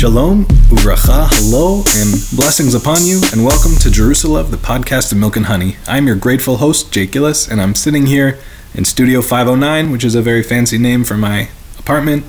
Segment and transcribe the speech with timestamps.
[0.00, 5.36] Shalom, uvracha, hello, and blessings upon you, and welcome to Jerusalem, the podcast of Milk
[5.36, 5.76] and Honey.
[5.86, 8.38] I'm your grateful host, Jake Gillis, and I'm sitting here
[8.72, 12.24] in Studio 509, which is a very fancy name for my apartment.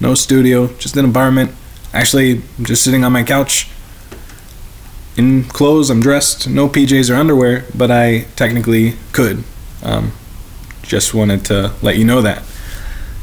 [0.00, 1.52] No studio, just an environment.
[1.94, 3.70] Actually, I'm just sitting on my couch.
[5.16, 9.44] In clothes, I'm dressed, no PJs or underwear, but I technically could.
[9.82, 10.12] Um,
[10.82, 12.42] just wanted to let you know that.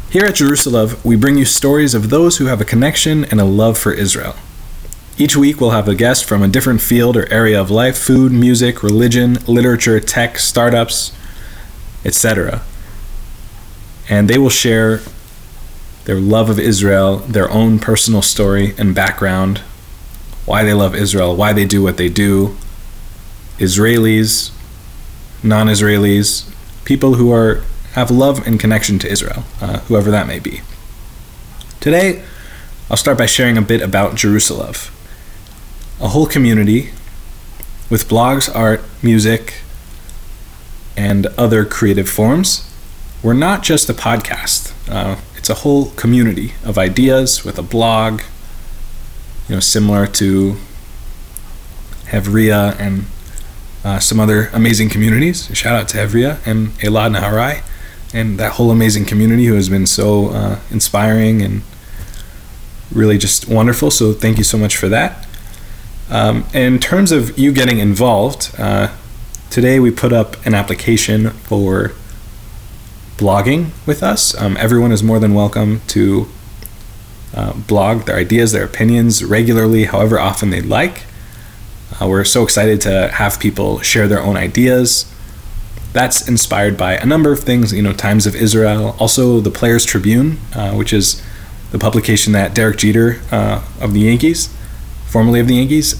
[0.10, 3.46] Here at Jerusalem, we bring you stories of those who have a connection and a
[3.46, 4.38] love for Israel.
[5.18, 8.32] Each week, we'll have a guest from a different field or area of life food,
[8.32, 11.12] music, religion, literature, tech, startups,
[12.06, 12.62] etc.
[14.08, 15.02] And they will share
[16.06, 19.58] their love of Israel, their own personal story and background,
[20.46, 22.56] why they love Israel, why they do what they do,
[23.58, 24.52] Israelis,
[25.44, 26.50] non Israelis,
[26.86, 27.62] people who are
[27.98, 30.62] have love and connection to Israel, uh, whoever that may be.
[31.80, 32.24] Today,
[32.92, 34.76] I'll start by sharing a bit about Jerusalem,
[36.00, 36.92] a whole community
[37.90, 39.62] with blogs, art, music,
[40.96, 42.72] and other creative forms.
[43.24, 44.74] We're not just a podcast.
[44.88, 48.22] Uh, it's a whole community of ideas with a blog,
[49.50, 50.58] you know, similar to
[52.12, 53.06] Hevria and
[53.84, 55.50] uh, some other amazing communities.
[55.58, 57.64] Shout out to Hevria and Elad Nehorai
[58.14, 61.62] and that whole amazing community who has been so uh, inspiring and
[62.92, 63.92] really just wonderful.
[63.92, 65.28] So thank you so much for that.
[66.10, 68.96] Um, in terms of you getting involved, uh,
[69.50, 71.92] today we put up an application for
[73.18, 74.40] blogging with us.
[74.40, 76.30] Um, everyone is more than welcome to
[77.36, 81.04] uh, blog their ideas, their opinions regularly, however often they'd like.
[82.00, 85.12] Uh, we're so excited to have people share their own ideas
[85.98, 89.84] that's inspired by a number of things, you know, Times of Israel, also the Players
[89.84, 91.24] Tribune, uh, which is
[91.72, 94.56] the publication that Derek Jeter uh, of the Yankees,
[95.08, 96.00] formerly of the Yankees,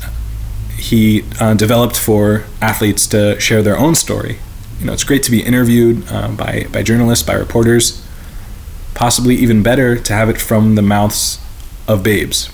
[0.78, 4.38] he uh, developed for athletes to share their own story.
[4.80, 8.06] You know, it's great to be interviewed uh, by, by journalists, by reporters,
[8.94, 11.40] possibly even better to have it from the mouths
[11.88, 12.52] of babes,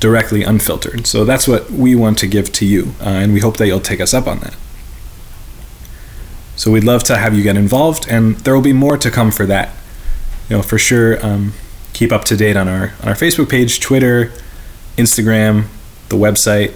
[0.00, 1.06] directly unfiltered.
[1.06, 3.80] So that's what we want to give to you, uh, and we hope that you'll
[3.80, 4.54] take us up on that.
[6.58, 9.30] So we'd love to have you get involved, and there will be more to come
[9.30, 9.70] for that.
[10.48, 11.24] You know, for sure.
[11.24, 11.52] Um,
[11.92, 14.32] keep up to date on our on our Facebook page, Twitter,
[14.96, 15.66] Instagram,
[16.08, 16.74] the website,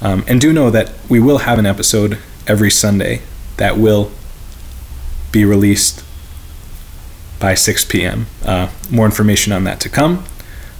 [0.00, 3.20] um, and do know that we will have an episode every Sunday
[3.56, 4.12] that will
[5.32, 6.04] be released
[7.40, 8.26] by 6 p.m.
[8.44, 10.24] Uh, more information on that to come.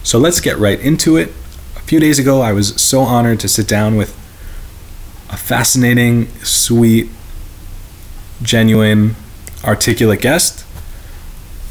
[0.04, 1.30] So let's get right into it.
[1.74, 4.14] A few days ago, I was so honored to sit down with
[5.30, 7.10] a fascinating, sweet,
[8.42, 9.16] genuine,
[9.64, 10.64] articulate guest.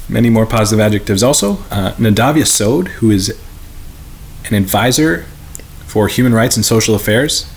[0.07, 1.53] Many more positive adjectives also.
[1.71, 3.29] Uh, Nadav Yesod, who is
[4.45, 5.25] an advisor
[5.87, 7.51] for human rights and social affairs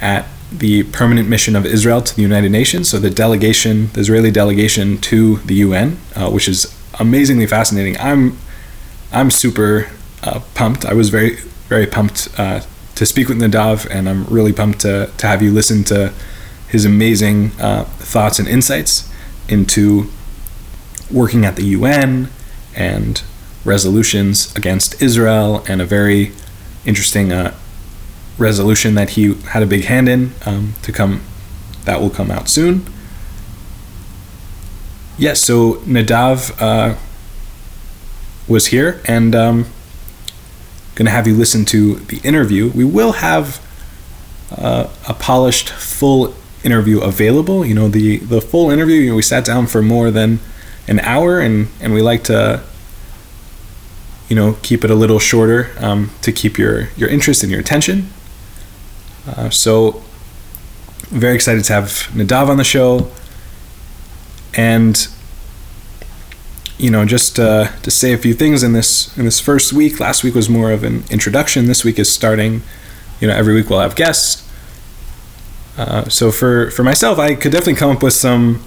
[0.00, 4.30] at the Permanent Mission of Israel to the United Nations, so the delegation, the Israeli
[4.30, 7.98] delegation to the UN, uh, which is amazingly fascinating.
[7.98, 8.38] I'm,
[9.10, 9.88] I'm super
[10.22, 10.84] uh, pumped.
[10.84, 11.36] I was very,
[11.68, 12.60] very pumped uh,
[12.94, 16.12] to speak with Nadav, and I'm really pumped to, to have you listen to
[16.72, 19.06] his amazing uh, thoughts and insights
[19.46, 20.10] into
[21.10, 22.30] working at the UN
[22.74, 23.22] and
[23.62, 26.32] resolutions against Israel, and a very
[26.86, 27.54] interesting uh,
[28.38, 31.20] resolution that he had a big hand in um, to come.
[31.84, 32.86] That will come out soon.
[35.18, 36.96] Yes, so Nadav uh,
[38.48, 39.66] was here, and um,
[40.94, 42.70] going to have you listen to the interview.
[42.70, 43.60] We will have
[44.50, 46.34] uh, a polished, full
[46.64, 47.64] interview available.
[47.64, 48.96] You know, the the full interview.
[48.96, 50.40] You know, we sat down for more than
[50.88, 52.62] an hour, and and we like to,
[54.28, 57.60] you know, keep it a little shorter um, to keep your your interest and your
[57.60, 58.08] attention.
[59.26, 60.02] Uh, so,
[61.08, 63.10] very excited to have Nadav on the show,
[64.54, 65.08] and
[66.78, 70.00] you know, just uh, to say a few things in this in this first week.
[70.00, 71.66] Last week was more of an introduction.
[71.66, 72.62] This week is starting.
[73.20, 74.48] You know, every week we'll have guests.
[75.76, 78.62] Uh, so for for myself, I could definitely come up with some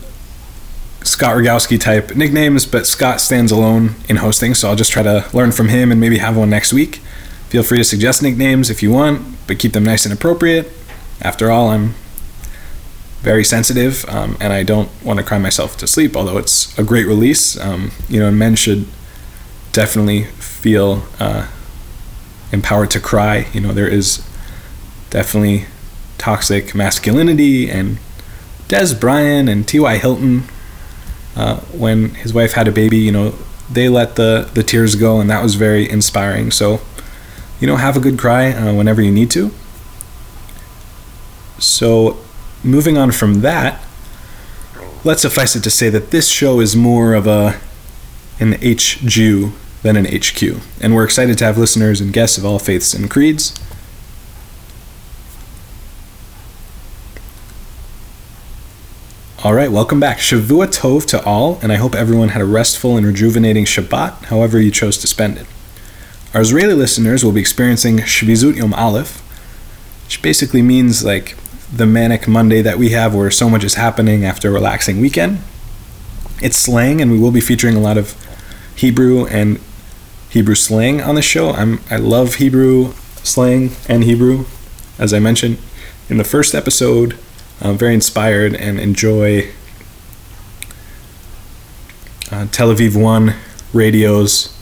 [1.04, 5.26] Scott Rogowsky type nicknames, but Scott stands alone in hosting, so I'll just try to
[5.34, 6.96] learn from him and maybe have one next week.
[7.50, 10.72] Feel free to suggest nicknames if you want, but keep them nice and appropriate.
[11.22, 11.94] After all, I'm
[13.22, 16.16] very sensitive, um, and I don't want to cry myself to sleep.
[16.16, 18.88] Although it's a great release, um, you know, men should
[19.74, 21.48] definitely feel uh,
[22.52, 23.48] empowered to cry.
[23.54, 24.28] You know, there is
[25.12, 25.66] definitely
[26.18, 27.98] toxic masculinity and
[28.68, 29.98] Dez Bryant and T.Y.
[29.98, 30.44] Hilton,
[31.36, 33.36] uh, when his wife had a baby, you know,
[33.72, 36.52] they let the the tears go, and that was very inspiring.
[36.52, 36.82] So,
[37.60, 39.52] you know, have a good cry uh, whenever you need to.
[41.58, 42.18] So,
[42.64, 43.82] moving on from that,
[45.04, 47.60] let's suffice it to say that this show is more of a
[48.40, 52.60] an HJew than an HQ, and we're excited to have listeners and guests of all
[52.60, 53.54] faiths and creeds.
[59.46, 60.18] All right, welcome back.
[60.18, 64.60] Shavua Tov to all, and I hope everyone had a restful and rejuvenating Shabbat, however
[64.60, 65.46] you chose to spend it.
[66.34, 69.20] Our Israeli listeners will be experiencing Shvizut Yom Aleph,
[70.06, 71.38] which basically means like
[71.72, 75.38] the manic Monday that we have where so much is happening after a relaxing weekend.
[76.42, 78.16] It's slang, and we will be featuring a lot of
[78.76, 79.60] Hebrew and
[80.32, 81.52] Hebrew slang on the show.
[81.52, 84.46] I'm I love Hebrew slang and Hebrew,
[84.98, 85.60] as I mentioned
[86.10, 87.16] in the first episode.
[87.62, 89.52] I'm very inspired and enjoy
[92.32, 93.36] uh, Tel Aviv One
[93.72, 94.54] Radio's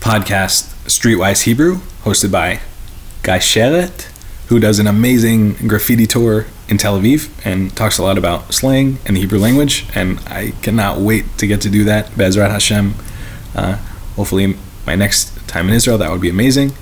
[0.00, 2.60] podcast Streetwise Hebrew, hosted by
[3.22, 4.02] Guy Sharett,
[4.48, 8.98] who does an amazing graffiti tour in Tel Aviv and talks a lot about slang
[9.06, 9.86] and the Hebrew language.
[9.94, 12.08] And I cannot wait to get to do that.
[12.08, 12.94] Bezrat Hashem.
[13.54, 13.76] Uh,
[14.16, 14.56] hopefully,
[14.86, 16.72] my next time in Israel, that would be amazing.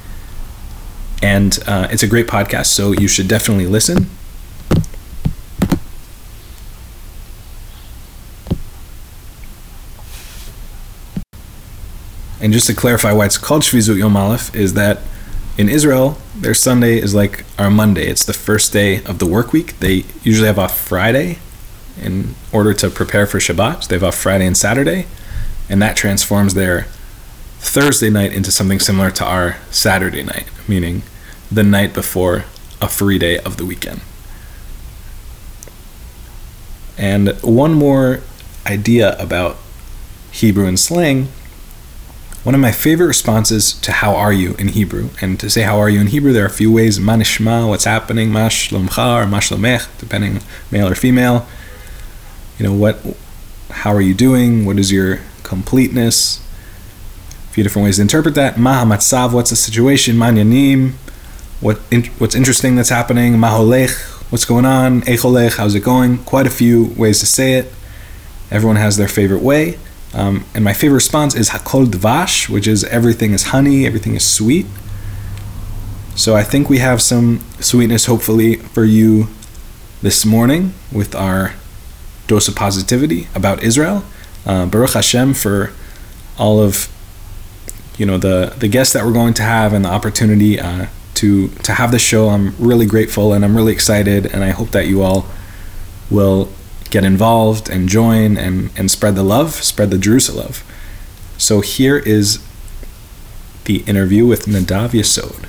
[1.22, 4.06] And uh, it's a great podcast, so you should definitely listen.
[12.40, 14.98] And just to clarify why it's called Shvizut Yom Aleph, is that
[15.56, 18.08] in Israel, their Sunday is like our Monday.
[18.08, 19.78] It's the first day of the work week.
[19.78, 21.38] They usually have off Friday
[22.00, 23.84] in order to prepare for Shabbat.
[23.84, 25.06] So they have off Friday and Saturday,
[25.68, 26.88] and that transforms their
[27.60, 31.02] Thursday night into something similar to our Saturday night, meaning
[31.54, 32.44] the night before
[32.80, 34.00] a free day of the weekend.
[36.96, 38.20] And one more
[38.66, 39.56] idea about
[40.30, 41.28] Hebrew and slang.
[42.42, 45.78] One of my favorite responses to how are you in Hebrew, and to say how
[45.78, 46.98] are you in Hebrew, there are a few ways.
[46.98, 50.40] Manishma, what's happening, mash lomcha or mash lomech, depending
[50.70, 51.46] male or female.
[52.58, 52.98] You know, what,
[53.70, 54.64] how are you doing?
[54.64, 56.38] What is your completeness?
[57.48, 58.58] A few different ways to interpret that.
[58.58, 60.16] Ma matzav, what's the situation?
[60.16, 60.94] Manyanim,
[61.62, 63.92] what in, what's interesting that's happening, maholech,
[64.30, 66.18] what's going on, echolech, how's it going?
[66.24, 67.72] Quite a few ways to say it.
[68.50, 69.78] Everyone has their favorite way.
[70.12, 74.28] Um, and my favorite response is hakol dvash, which is everything is honey, everything is
[74.28, 74.66] sweet.
[76.16, 79.28] So I think we have some sweetness, hopefully, for you
[80.02, 81.54] this morning with our
[82.26, 84.04] dose of positivity about Israel.
[84.44, 85.72] Uh, Baruch Hashem for
[86.38, 86.92] all of
[87.96, 91.48] you know the the guests that we're going to have and the opportunity uh, to
[91.48, 92.28] to have this show.
[92.28, 95.26] I'm really grateful and I'm really excited, and I hope that you all
[96.10, 96.50] will
[96.90, 100.64] get involved and join and and spread the love, spread the Jerusalem love.
[101.38, 102.38] So here is
[103.64, 105.46] the interview with Nadav Yesod.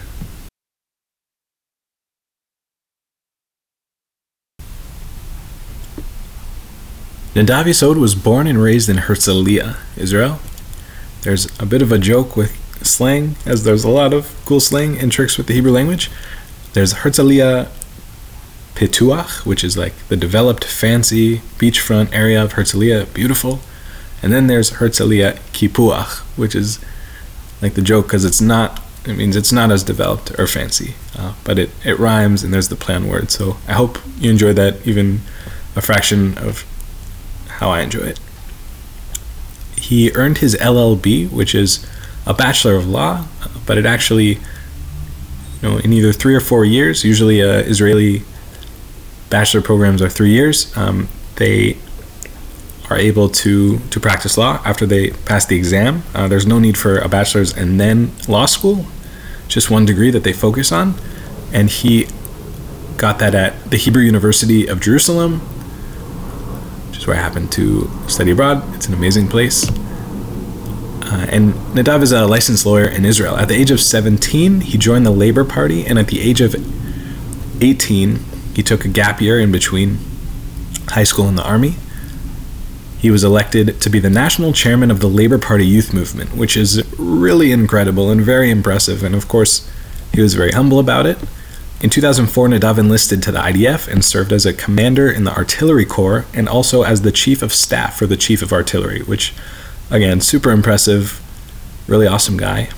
[7.35, 10.39] Nadav Yesod was born and raised in Herzliya, Israel.
[11.21, 14.97] There's a bit of a joke with slang, as there's a lot of cool slang
[14.97, 16.09] and tricks with the Hebrew language.
[16.73, 17.69] There's Herzliya
[18.75, 23.59] Pituach, which is like the developed, fancy beachfront area of Herzliya, beautiful.
[24.21, 26.79] And then there's Herzliya Kipuach, which is
[27.61, 31.33] like the joke because it's not, it means it's not as developed or fancy, uh,
[31.43, 33.29] but it, it rhymes and there's the plan word.
[33.29, 35.21] So I hope you enjoy that even
[35.75, 36.65] a fraction of
[37.47, 38.19] how I enjoy it.
[39.77, 41.85] He earned his LLB, which is
[42.25, 43.25] a Bachelor of Law,
[43.65, 44.39] but it actually,
[45.61, 48.23] you know, in either three or four years, usually uh, Israeli
[49.29, 51.75] bachelor programs are three years, um, they
[52.89, 56.03] are able to, to practice law after they pass the exam.
[56.13, 58.85] Uh, there's no need for a bachelor's and then law school,
[59.47, 60.93] just one degree that they focus on.
[61.51, 62.07] And he
[62.97, 65.39] got that at the Hebrew University of Jerusalem,
[66.89, 68.75] which is where I happened to study abroad.
[68.75, 69.67] It's an amazing place.
[71.05, 73.35] Uh, and Nadav is a licensed lawyer in Israel.
[73.35, 76.55] At the age of 17, he joined the Labor Party, and at the age of
[77.61, 78.19] 18,
[78.55, 79.97] he took a gap year in between
[80.89, 81.75] high school and the army.
[82.99, 86.55] He was elected to be the national chairman of the Labor Party youth movement, which
[86.55, 89.03] is really incredible and very impressive.
[89.03, 89.69] And of course,
[90.13, 91.17] he was very humble about it.
[91.81, 95.83] In 2004, Nadav enlisted to the IDF and served as a commander in the Artillery
[95.83, 99.33] Corps and also as the chief of staff for the chief of artillery, which
[99.89, 101.21] Again, super impressive,
[101.87, 102.69] really awesome guy.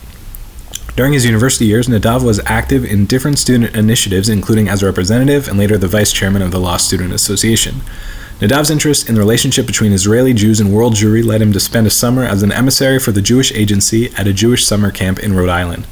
[0.95, 5.47] During his university years, Nadav was active in different student initiatives, including as a representative
[5.47, 7.81] and later the vice chairman of the Law Student Association.
[8.39, 11.87] Nadav's interest in the relationship between Israeli Jews and world Jewry led him to spend
[11.87, 15.33] a summer as an emissary for the Jewish Agency at a Jewish summer camp in
[15.33, 15.85] Rhode Island.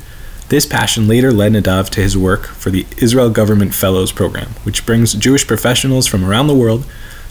[0.49, 4.85] This passion later led Nadav to his work for the Israel Government Fellows Program, which
[4.85, 6.85] brings Jewish professionals from around the world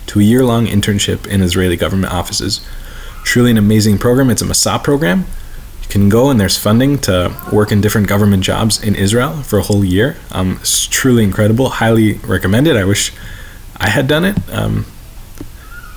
[0.07, 2.67] to a year long internship in Israeli government offices.
[3.25, 4.31] Truly an amazing program.
[4.31, 5.27] It's a Masa program.
[5.83, 9.59] You can go and there's funding to work in different government jobs in Israel for
[9.59, 10.17] a whole year.
[10.31, 11.69] Um, it's truly incredible.
[11.69, 12.77] Highly recommended.
[12.77, 13.13] I wish
[13.77, 14.37] I had done it.
[14.51, 14.87] Um,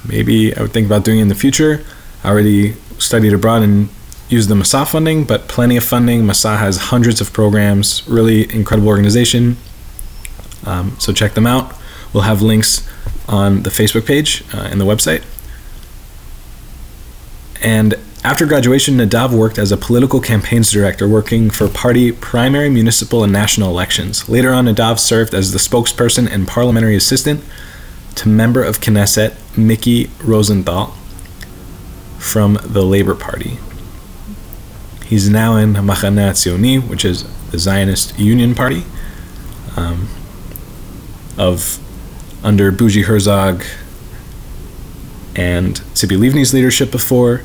[0.07, 1.83] maybe I would think about doing it in the future.
[2.23, 3.89] I already studied abroad and
[4.29, 6.23] used the Masa funding, but plenty of funding.
[6.23, 9.57] Masa has hundreds of programs, really incredible organization.
[10.65, 11.75] Um, so check them out.
[12.13, 12.87] We'll have links
[13.27, 15.23] on the Facebook page uh, and the website.
[17.65, 23.23] And after graduation, Nadav worked as a political campaigns director, working for party primary, municipal,
[23.23, 24.29] and national elections.
[24.29, 27.43] Later on, Nadav served as the spokesperson and parliamentary assistant
[28.13, 30.95] to member of Knesset Miki Rosenthal
[32.19, 33.57] from the Labor Party.
[35.03, 38.83] He's now in Machaneh Tzioni, which is the Zionist Union Party
[39.75, 40.07] um,
[41.35, 41.79] of
[42.43, 43.63] under Bougie Herzog
[45.35, 47.43] and Tzipi Livni's leadership before.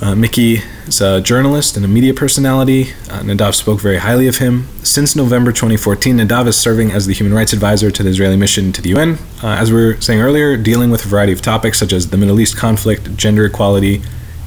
[0.00, 2.92] Uh, Miki is a journalist and a media personality.
[3.10, 4.68] Uh, Nadav spoke very highly of him.
[4.84, 8.70] Since November 2014, Nadav is serving as the human rights advisor to the Israeli mission
[8.72, 9.18] to the UN.
[9.42, 12.16] Uh, as we were saying earlier, dealing with a variety of topics such as the
[12.16, 14.00] Middle East conflict, gender equality,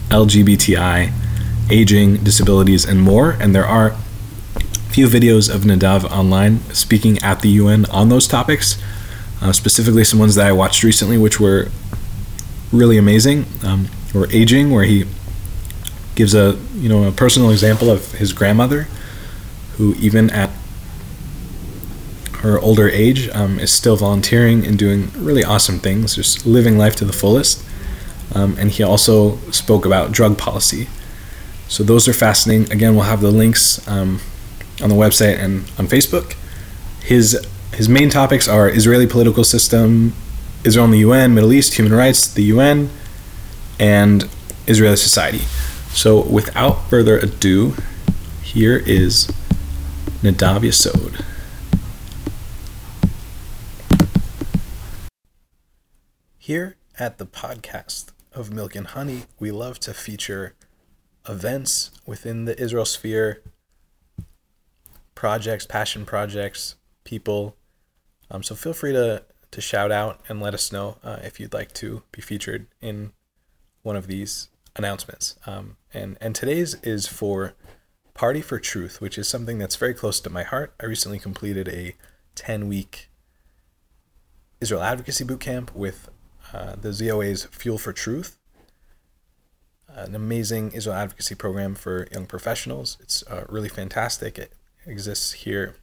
[0.07, 1.11] LGBTI,
[1.69, 3.31] aging, disabilities, and more.
[3.31, 3.97] And there are
[4.87, 8.81] few videos of Nadav online speaking at the UN on those topics,
[9.41, 11.67] uh, specifically some ones that I watched recently, which were
[12.71, 13.47] really amazing.
[13.65, 15.05] Um, or aging, where he
[16.21, 18.83] gives a you know a personal example of his grandmother,
[19.77, 20.51] who even at
[22.43, 26.95] her older age um, is still volunteering and doing really awesome things, just living life
[26.95, 27.63] to the fullest.
[28.35, 30.87] Um, and he also spoke about drug policy.
[31.67, 32.71] So those are fascinating.
[32.71, 34.21] Again, we'll have the links um,
[34.79, 36.35] on the website and on Facebook.
[37.01, 37.25] His
[37.73, 40.13] his main topics are Israeli political system,
[40.63, 42.91] Israel and the UN, Middle East, human rights, the UN,
[43.79, 44.29] and
[44.67, 45.41] Israeli society.
[45.93, 47.75] So, without further ado,
[48.41, 49.27] here is
[50.23, 51.23] Nadav Yesod.
[56.39, 60.55] Here at the podcast of Milk and Honey, we love to feature
[61.29, 63.43] events within the Israel sphere,
[65.13, 67.57] projects, passion projects, people.
[68.31, 71.53] Um, so feel free to to shout out and let us know uh, if you'd
[71.53, 73.11] like to be featured in
[73.83, 75.35] one of these announcements.
[75.45, 77.53] Um, and and today's is for
[78.13, 80.73] Party for Truth, which is something that's very close to my heart.
[80.81, 81.95] I recently completed a
[82.35, 83.09] 10 week
[84.59, 86.09] Israel Advocacy Boot Camp with
[86.53, 88.37] uh, the ZOA's Fuel for Truth,
[89.87, 92.97] an amazing Israel advocacy program for young professionals.
[92.99, 94.37] It's uh, really fantastic.
[94.37, 94.53] It
[94.85, 95.75] exists here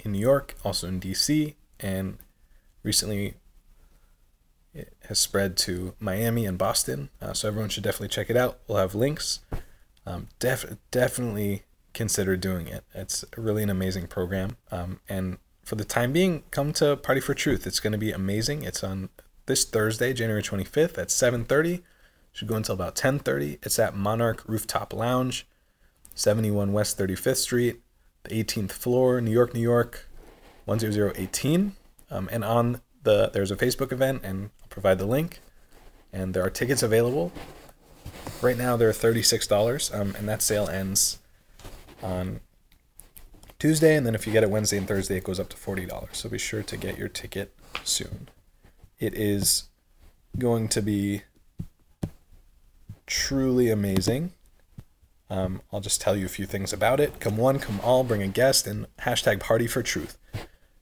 [0.00, 2.18] in New York, also in DC, and
[2.82, 3.34] recently
[4.76, 7.10] it has spread to Miami and Boston.
[7.20, 8.58] Uh, so everyone should definitely check it out.
[8.66, 9.40] We'll have links.
[10.06, 11.62] Um, def- definitely
[11.94, 12.84] consider doing it.
[12.94, 14.56] It's really an amazing program.
[14.70, 17.66] Um, and for the time being, come to Party for Truth.
[17.66, 18.62] It's going to be amazing.
[18.62, 19.08] It's on
[19.46, 21.82] this Thursday, January 25th at 7:30.
[22.32, 23.58] Should go until about 10:30.
[23.62, 25.46] It's at Monarch Rooftop Lounge,
[26.14, 27.80] 71 West 35th Street,
[28.24, 30.08] the 18th floor, New York, New York,
[30.66, 31.74] 10018.
[32.10, 35.40] Um, and on the there's a Facebook event, and provide the link.
[36.12, 37.32] And there are tickets available.
[38.42, 41.18] Right now, they're thirty-six dollars, um, and that sale ends
[42.02, 42.40] on
[43.58, 43.96] Tuesday.
[43.96, 46.18] And then if you get it Wednesday and Thursday, it goes up to forty dollars.
[46.18, 47.54] So be sure to get your ticket
[47.84, 48.28] soon.
[48.98, 49.64] It is
[50.38, 51.22] going to be
[53.06, 54.32] truly amazing.
[55.30, 57.18] Um, I'll just tell you a few things about it.
[57.20, 60.18] Come one, come all, bring a guest, and hashtag party for truth.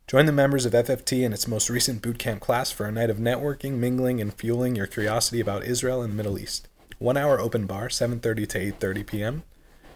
[0.07, 3.17] Join the members of FFT in its most recent bootcamp class for a night of
[3.17, 6.69] networking, mingling, and fueling your curiosity about Israel and the Middle East.
[6.99, 9.43] One hour open bar, 7.30 to 8.30 p.m.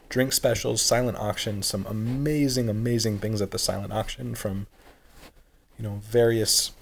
[0.08, 4.66] Drink specials, silent auction, some amazing, amazing things at the silent auction from,
[5.78, 6.72] you know, various,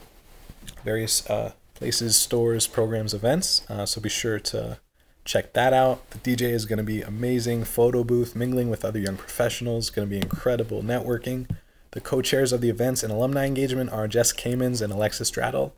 [0.85, 3.69] various uh, places, stores, programs, events.
[3.69, 4.79] Uh, so be sure to
[5.25, 6.09] check that out.
[6.11, 7.65] The DJ is going to be amazing.
[7.65, 11.49] Photo booth, mingling with other young professionals, going to be incredible networking.
[11.97, 15.75] The co chairs of the events and alumni engagement are Jess Kamens and Alexis Straddle.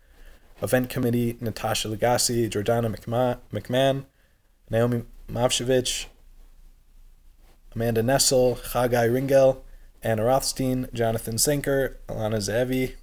[0.61, 4.05] Event committee Natasha Legassi, Jordana McMahon,
[4.69, 6.07] Naomi Mavshevich,
[7.73, 9.59] Amanda Nessel, Chagai Ringel,
[10.03, 12.97] Anna Rothstein, Jonathan Senker, Alana Zevi.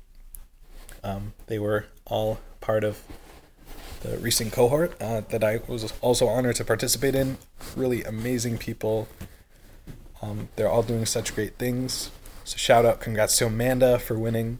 [1.02, 3.02] Um, they were all part of
[4.02, 7.38] the recent cohort uh, that I was also honored to participate in.
[7.78, 9.08] Really amazing people.
[10.22, 12.12] Um, they're all doing such great things.
[12.48, 14.60] So shout out, congrats to Amanda for winning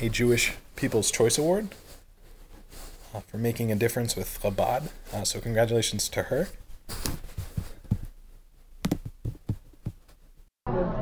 [0.00, 1.68] a Jewish People's Choice Award
[3.14, 4.88] uh, for making a difference with Chabad.
[5.12, 6.48] Uh, so congratulations to her.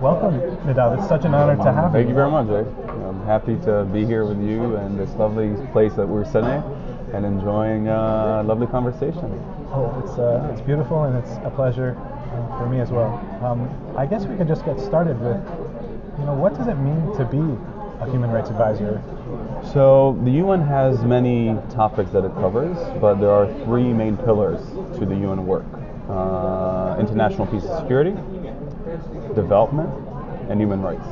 [0.01, 0.99] Welcome, Nadav.
[0.99, 1.99] It's such an honor to have you.
[1.99, 2.67] Thank you very much, Jake.
[2.89, 6.61] I'm happy to be here with you and this lovely place that we're sitting
[7.15, 9.31] and enjoying uh, a lovely conversation.
[9.71, 11.97] Oh, it's, uh, it's beautiful and it's a pleasure
[12.59, 13.15] for me as well.
[13.43, 15.37] Um, I guess we could just get started with,
[16.19, 17.43] you know, what does it mean to be
[18.01, 19.03] a human rights advisor?
[19.73, 24.61] So the UN has many topics that it covers, but there are three main pillars
[24.99, 25.65] to the UN work:
[26.09, 28.13] uh, international peace and security,
[29.35, 29.91] development,
[30.51, 31.07] and human rights.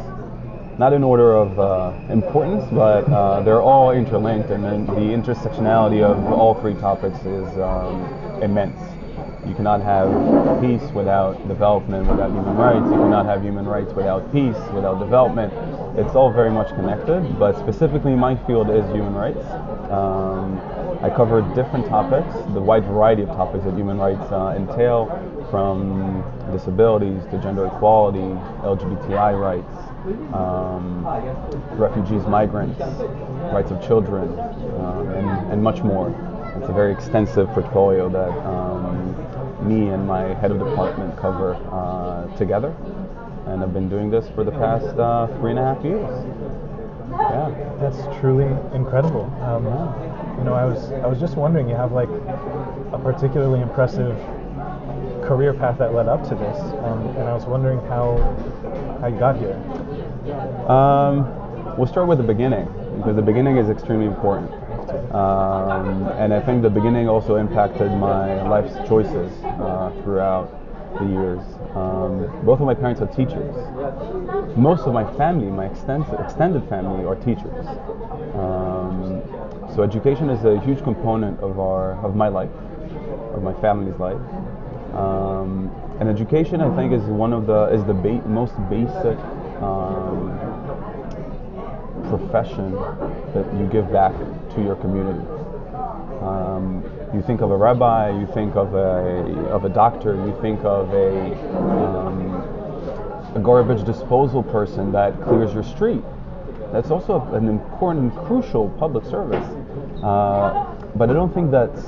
[0.78, 6.32] Not in order of uh, importance, but uh, they're all interlinked, and the intersectionality of
[6.32, 8.02] all three topics is um,
[8.42, 8.80] immense.
[9.46, 10.08] You cannot have
[10.60, 12.84] peace without development, without human rights.
[12.84, 15.52] You cannot have human rights without peace, without development.
[15.98, 19.44] It's all very much connected, but specifically my field is human rights.
[19.90, 20.60] Um,
[21.02, 25.08] I cover different topics, the wide variety of topics that human rights uh, entail,
[25.50, 28.18] from disabilities to gender equality,
[28.62, 31.04] LGBTI rights, um,
[31.78, 32.80] refugees, migrants,
[33.52, 34.28] rights of children,
[34.78, 36.10] um, and, and, much more.
[36.56, 39.09] It's a very extensive portfolio that um,
[39.62, 42.74] me and my head of department cover uh, together,
[43.46, 46.08] and I've been doing this for the past uh, three and a half years.
[47.10, 47.50] Yeah,
[47.80, 49.24] that's truly incredible.
[49.42, 49.64] Um,
[50.38, 54.16] you know, I was I was just wondering, you have like a particularly impressive
[55.22, 58.16] career path that led up to this, um, and I was wondering how
[59.00, 59.56] how you got here.
[60.68, 64.50] Um, we'll start with the beginning because the beginning is extremely important,
[65.14, 70.50] um, and I think the beginning also impacted my life's choices uh, throughout
[70.98, 71.42] the years.
[71.74, 73.54] Um, both of my parents are teachers.
[74.56, 77.66] Most of my family, my extended, extended family, are teachers.
[78.34, 79.22] Um,
[79.74, 82.50] so education is a huge component of our of my life,
[83.34, 84.20] of my family's life.
[84.94, 89.18] Um, and education, I think, is one of the is the ba- most basic
[89.62, 90.34] um,
[92.08, 92.72] profession
[93.34, 94.14] that you give back
[94.54, 95.26] to your community.
[96.20, 96.84] Um,
[97.14, 100.92] you think of a rabbi, you think of a of a doctor, you think of
[100.92, 102.30] a um,
[103.34, 106.02] a garbage disposal person that clears your street.
[106.72, 109.44] That's also an important, and crucial public service.
[110.02, 111.84] Uh, but I don't think that's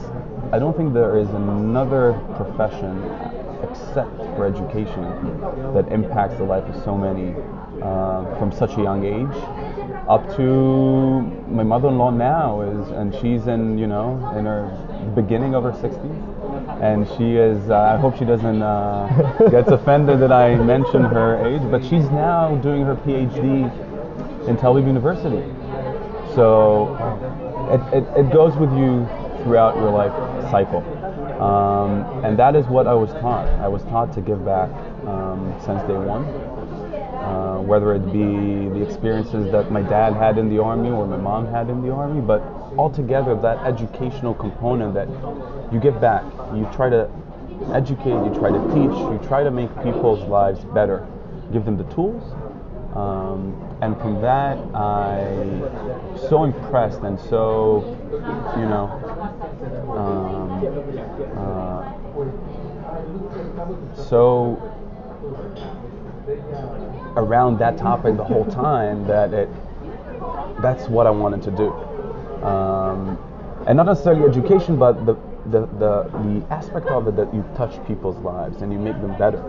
[0.52, 3.02] I don't think there is another profession
[3.62, 5.02] except for education
[5.74, 7.34] that impacts the life of so many
[7.82, 9.61] uh, from such a young age
[10.12, 11.22] up to
[11.58, 14.64] my mother-in-law now is and she's in you know in her
[15.14, 20.20] beginning of her 60s and she is uh, i hope she doesn't uh, gets offended
[20.20, 23.38] that i mention her age but she's now doing her phd
[24.48, 25.42] in tel aviv university.
[26.34, 26.96] So
[27.70, 29.06] it, it, it goes with you
[29.42, 30.12] throughout your life
[30.50, 30.82] cycle.
[31.40, 33.48] Um, and that is what i was taught.
[33.60, 34.70] I was taught to give back
[35.06, 36.51] um, since day one
[37.22, 41.16] uh, whether it be the experiences that my dad had in the army or my
[41.16, 42.42] mom had in the army, but
[42.76, 45.08] altogether that educational component that
[45.72, 47.08] you give back, you try to
[47.72, 51.06] educate, you try to teach, you try to make people's lives better,
[51.52, 52.22] give them the tools.
[52.94, 55.24] Um, and from that, I
[56.28, 57.96] so impressed and so,
[58.56, 58.90] you know,
[59.96, 60.50] um,
[61.38, 61.82] uh,
[64.04, 64.71] so
[67.16, 69.48] around that topic the whole time that it
[70.62, 71.72] that's what I wanted to do.
[72.46, 73.18] Um,
[73.66, 75.14] and not necessarily education, but the,
[75.46, 79.16] the, the, the aspect of it that you touch people's lives and you make them
[79.18, 79.42] better.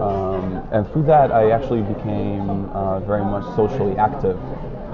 [0.00, 4.36] Um, and through that, I actually became uh, very much socially active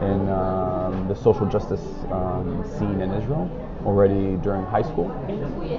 [0.03, 3.51] in um, the social justice um, scene in Israel
[3.85, 5.11] already during high school.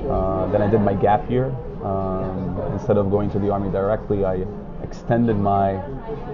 [0.09, 1.55] Uh, then I did my gap year.
[1.83, 4.45] Um, instead of going to the army directly, I
[4.87, 5.75] extended my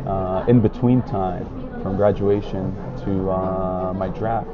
[0.05, 1.45] uh, in between time
[1.81, 4.47] from graduation to uh, my draft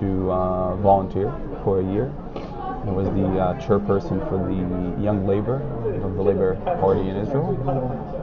[0.00, 1.32] to uh, volunteer
[1.64, 2.12] for a year.
[2.34, 5.60] I was the uh, chairperson for the Young Labor
[6.02, 7.52] of the Labor Party in Israel.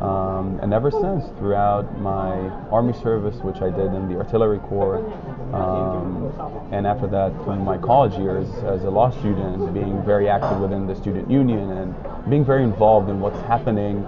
[0.01, 2.31] Um, and ever since, throughout my
[2.71, 5.05] army service, which I did in the artillery corps,
[5.53, 6.33] um,
[6.71, 10.87] and after that, through my college years as a law student, being very active within
[10.87, 14.03] the student union and being very involved in what's happening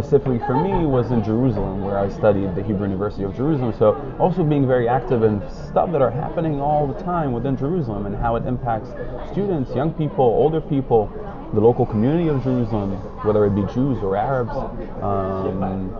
[0.00, 3.74] specifically for me was in Jerusalem, where I studied the Hebrew University of Jerusalem.
[3.78, 8.06] So also being very active in stuff that are happening all the time within Jerusalem
[8.06, 8.88] and how it impacts
[9.30, 11.10] students, young people, older people,
[11.52, 12.92] the local community of Jerusalem,
[13.26, 14.56] whether it be Jews or Arabs.
[15.02, 15.94] Um,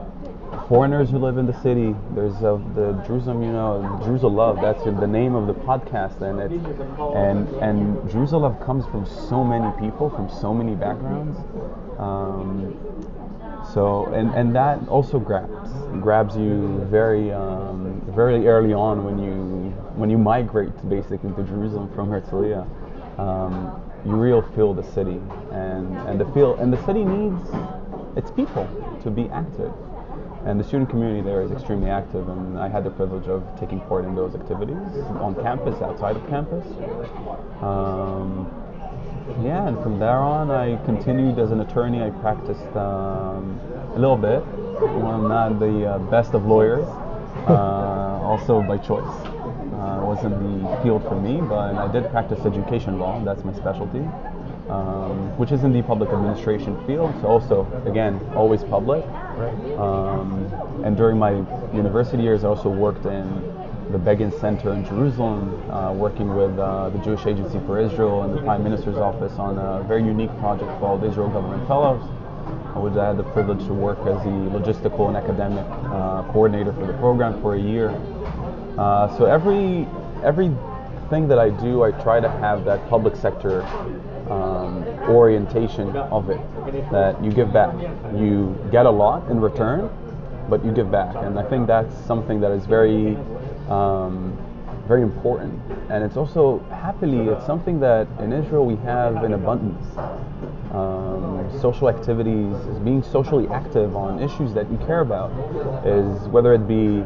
[0.68, 1.94] foreigners who live in the city.
[2.14, 4.60] There's uh, the Jerusalem, you know, Jerusalem Love.
[4.60, 6.50] That's the name of the podcast, and it,
[7.16, 11.38] and and Jerusalem Love comes from so many people, from so many backgrounds.
[11.98, 12.74] Um,
[13.72, 19.70] so and and that also grabs grabs you very um, very early on when you
[19.96, 22.66] when you migrate basically to Jerusalem from Herzliya.
[23.18, 25.20] Um, you real feel the city
[25.52, 27.42] and and the feel and the city needs
[28.16, 28.66] its people
[29.02, 29.72] to be active
[30.46, 33.80] and the student community there is extremely active, and I had the privilege of taking
[33.80, 34.76] part in those activities
[35.20, 36.64] on campus, outside of campus.
[37.60, 38.48] Um,
[39.42, 42.02] yeah, and from there on, I continued as an attorney.
[42.02, 43.60] I practiced um,
[43.94, 44.44] a little bit.
[44.80, 46.86] Well, I'm not the uh, best of lawyers,
[47.46, 49.04] uh, also by choice.
[49.04, 53.22] Uh, wasn't the field for me, but I did practice education law.
[53.24, 54.04] That's my specialty
[54.70, 57.12] um, which is in the public administration field.
[57.20, 59.04] So also, again, always public.
[59.78, 60.46] Um,
[60.84, 61.32] and during my
[61.74, 63.26] university years, I also worked in
[63.92, 68.32] the Begin Center in Jerusalem, uh, working with uh, the Jewish Agency for Israel and
[68.36, 72.02] the Prime Minister's office on a very unique project called Israel Government Fellows,
[72.76, 76.86] which I had the privilege to work as the logistical and academic uh, coordinator for
[76.86, 77.90] the program for a year.
[78.78, 79.88] Uh, so every
[80.24, 80.54] every
[81.10, 83.62] thing that I do, I try to have that public sector
[84.30, 86.40] um, orientation of it
[86.92, 87.74] that you give back.
[88.14, 89.90] You get a lot in return,
[90.48, 93.16] but you give back, and I think that's something that is very,
[93.70, 94.36] um,
[94.86, 95.60] very important.
[95.88, 99.86] And it's also happily it's something that in Israel we have in abundance.
[100.72, 102.54] Um, social activities,
[102.84, 105.30] being socially active on issues that you care about,
[105.86, 107.04] is whether it be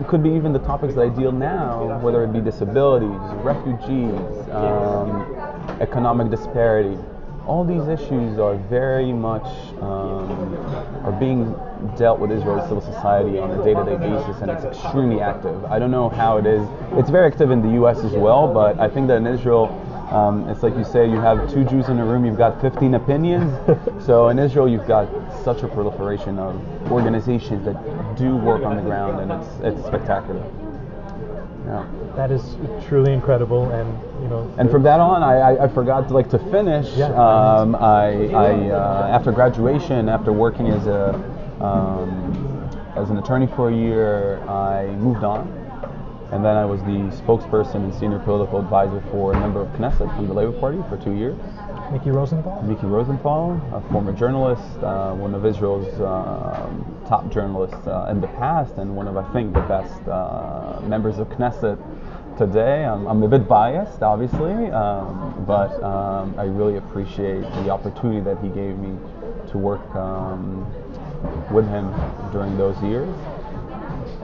[0.00, 4.48] it could be even the topics that I deal now, whether it be disabilities, refugees,
[4.50, 5.34] um,
[5.80, 6.96] economic disparity.
[7.48, 9.46] All these issues are very much
[9.80, 10.54] um,
[11.02, 11.54] are being
[11.96, 15.64] dealt with Israeli civil society on a day-to-day basis, and it's extremely active.
[15.64, 16.68] I don't know how it is.
[16.92, 18.00] It's very active in the U.S.
[18.00, 19.68] as well, but I think that in Israel,
[20.10, 22.92] um, it's like you say, you have two Jews in a room, you've got 15
[22.92, 23.50] opinions.
[24.04, 25.08] so in Israel, you've got
[25.42, 26.54] such a proliferation of
[26.92, 27.76] organizations that
[28.18, 30.44] do work on the ground, and it's it's spectacular.
[31.68, 31.86] Yeah.
[32.16, 32.56] That is
[32.88, 34.50] truly incredible, and you know.
[34.56, 36.88] And from that on, I, I, I forgot to like to finish.
[36.96, 37.08] Yeah.
[37.08, 41.12] Um, I, I uh, after graduation, after working as a
[41.60, 45.46] um, as an attorney for a year, I moved on,
[46.32, 50.14] and then I was the spokesperson and senior political advisor for a member of Knesset
[50.16, 51.36] from the Labour Party for two years.
[51.90, 52.62] Miki Rosenthal?
[52.62, 56.68] Miki Rosenthal, a former journalist, uh, one of Israel's uh,
[57.08, 61.18] top journalists uh, in the past, and one of, I think, the best uh, members
[61.18, 61.78] of Knesset
[62.36, 62.84] today.
[62.84, 68.38] I'm, I'm a bit biased, obviously, um, but um, I really appreciate the opportunity that
[68.42, 68.94] he gave me
[69.50, 70.66] to work um,
[71.50, 71.90] with him
[72.32, 73.08] during those years.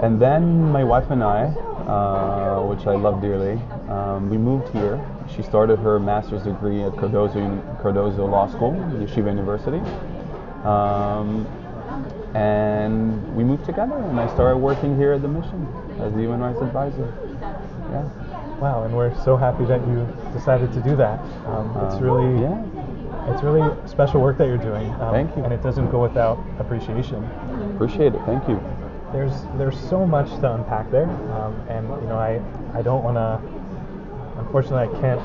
[0.02, 1.44] And then my wife and I,
[1.86, 5.00] uh, which I love dearly, um, we moved here
[5.34, 9.78] she started her master's degree at Cardozo, Cardozo Law School, Yeshiva University.
[10.64, 11.46] Um,
[12.34, 15.68] and we moved together, and I started working here at the mission
[16.00, 17.12] as the human rights advisor.
[17.90, 18.08] Yeah.
[18.58, 21.20] Wow, and we're so happy that you decided to do that.
[21.46, 23.32] Um, it's um, really, yeah.
[23.32, 24.90] it's really special work that you're doing.
[24.94, 25.44] Um, Thank you.
[25.44, 27.22] And it doesn't go without appreciation.
[27.74, 28.20] Appreciate it.
[28.26, 28.60] Thank you.
[29.12, 32.42] There's there's so much to unpack there, um, and you know I
[32.76, 33.53] I don't want to
[34.38, 35.20] Unfortunately, I can't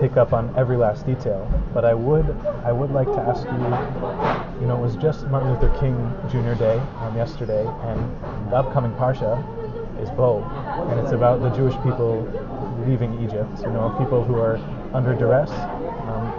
[0.00, 2.28] pick up on every last detail, but I would
[2.64, 4.60] I would like to ask you.
[4.60, 5.94] You know, it was just Martin Luther King
[6.30, 6.54] Jr.
[6.54, 9.36] Day um, yesterday, and the upcoming parsha
[10.00, 10.42] is Bo,
[10.90, 12.22] and it's about the Jewish people
[12.86, 13.50] leaving Egypt.
[13.60, 14.56] You know, people who are
[14.92, 16.30] under duress, um,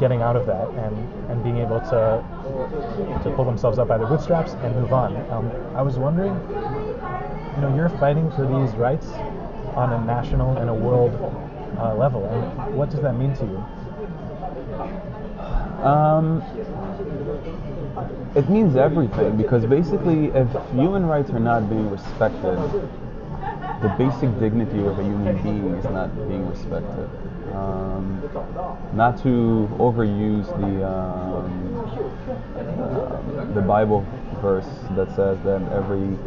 [0.00, 0.96] getting out of that, and
[1.30, 2.24] and being able to
[3.22, 5.16] to pull themselves up by their bootstraps and move on.
[5.30, 9.06] Um, I was wondering, you know, you're fighting for these rights
[9.76, 11.12] on a national and a world
[11.78, 12.24] uh, level.
[12.24, 13.64] And what does that mean to you?
[15.84, 16.42] Um,
[18.34, 22.58] it means everything because basically, if human rights are not being respected,
[23.82, 27.08] the basic dignity of a human being is not being respected.
[27.54, 28.20] Um,
[28.92, 31.68] not to overuse the um,
[32.56, 34.04] uh, the Bible
[34.42, 36.18] verse that says that every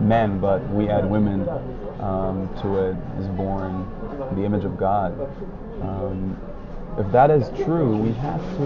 [0.00, 1.46] man, but we add women
[2.00, 3.86] um, to it, is born
[4.34, 5.12] the image of God.
[5.82, 6.36] Um,
[6.98, 8.64] if that is true, we have to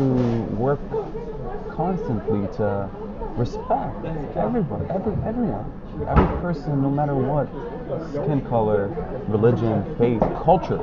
[0.56, 0.80] work
[1.70, 2.88] constantly to
[3.36, 4.04] respect
[4.36, 5.66] everybody, every, everyone,
[6.08, 7.48] every person, no matter what
[8.10, 8.88] skin color,
[9.28, 10.78] religion, faith, culture.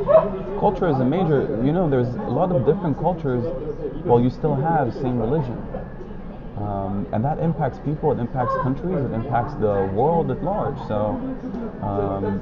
[0.60, 3.44] Culture is a major, you know, there's a lot of different cultures
[4.04, 5.58] while you still have same religion.
[6.62, 10.78] Um, and that impacts people, it impacts countries, it impacts the world at large.
[10.88, 11.18] So,
[11.82, 12.40] um,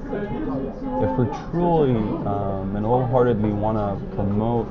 [1.03, 1.95] if we truly
[2.27, 4.67] um, and wholeheartedly want to promote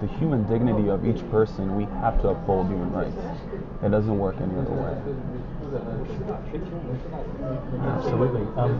[0.00, 3.16] the human dignity of each person, we have to uphold human rights.
[3.82, 4.94] It doesn't work any other way.
[7.96, 8.42] Absolutely.
[8.56, 8.72] Um,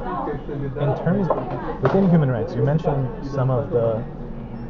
[0.79, 4.05] in terms within human rights, you mentioned some of the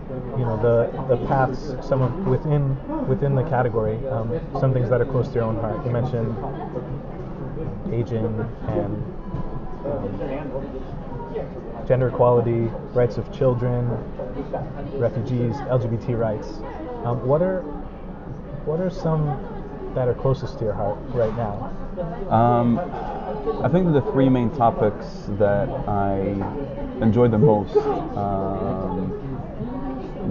[0.08, 2.76] you know the the paths, some of within
[3.08, 5.84] within the category, um, some things that are close to your own heart.
[5.84, 6.34] You mentioned
[7.92, 8.24] aging
[8.68, 9.04] and
[9.86, 13.88] um, gender equality, rights of children,
[14.94, 16.48] refugees, LGBT rights.
[17.04, 17.62] Um, what are
[18.64, 19.26] what are some
[19.94, 21.72] that are closest to your heart right now?
[22.30, 22.78] Um,
[23.64, 25.06] I think the three main topics
[25.38, 26.18] that I
[27.00, 29.25] enjoy the most um,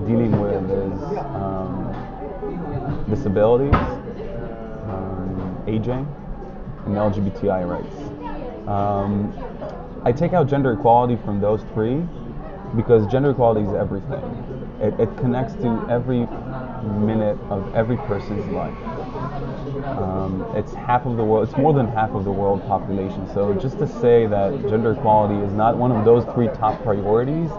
[0.08, 6.08] dealing with is um, disabilities, um, aging,
[6.86, 8.68] and LGBTI rights.
[8.68, 9.34] Um,
[10.04, 12.04] I take out gender equality from those three
[12.76, 14.22] because gender equality is everything.
[14.82, 16.28] It, it connects to every
[17.00, 18.76] minute of every person's life.
[19.98, 23.28] Um, it's half of the world, it's more than half of the world population.
[23.34, 27.50] So just to say that gender equality is not one of those three top priorities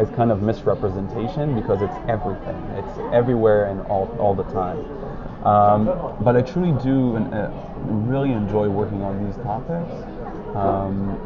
[0.00, 2.56] is kind of misrepresentation because it's everything.
[2.76, 4.78] It's everywhere and all, all the time.
[5.44, 7.50] Um, but I truly do and, uh,
[8.08, 9.92] really enjoy working on these topics.
[10.54, 11.18] Um,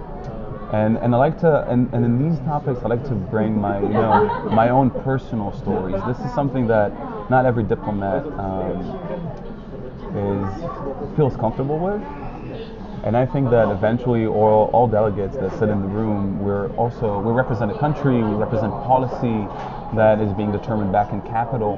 [0.73, 3.81] and, and I like to and, and in these topics I like to bring my
[3.81, 6.01] you know my own personal stories.
[6.07, 6.91] This is something that
[7.31, 8.81] not every diplomat um,
[10.17, 12.03] is feels comfortable with.
[13.05, 17.21] And I think that eventually all, all delegates that sit in the room, we're also,
[17.21, 19.47] we represent a country, we represent policy
[19.95, 21.77] that is being determined back in capital,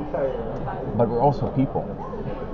[0.96, 1.82] but we're also people.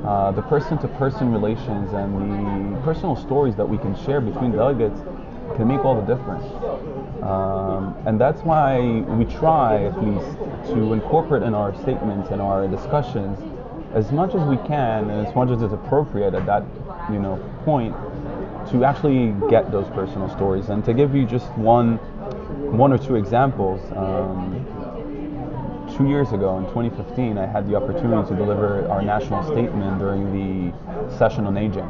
[0.07, 4.99] Uh, the person-to-person relations and the personal stories that we can share between delegates
[5.55, 6.45] can make all the difference.
[7.23, 10.39] Um, and that's why we try, at least,
[10.73, 13.39] to incorporate in our statements and our discussions
[13.93, 16.65] as much as we can and as much as it's appropriate at that,
[17.13, 17.95] you know, point
[18.73, 20.71] to actually get those personal stories.
[20.71, 21.97] And to give you just one,
[22.77, 24.67] one or two examples, um,
[25.97, 30.33] two years ago in 2015, I had the opportunity to deliver our national statement during
[30.33, 31.85] the session on aging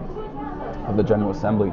[0.88, 1.72] of the General Assembly.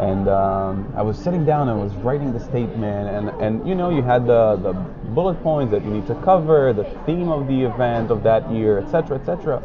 [0.00, 3.74] And um, I was sitting down and I was writing the statement, and, and you
[3.74, 7.46] know, you had the, the bullet points that you need to cover, the theme of
[7.46, 9.62] the event of that year, etc., etc.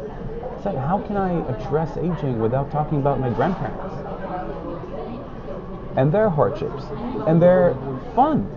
[0.58, 4.13] I said, how can I address aging without talking about my grandparents?
[5.96, 6.84] And their hardships
[7.26, 7.74] and their
[8.14, 8.50] fun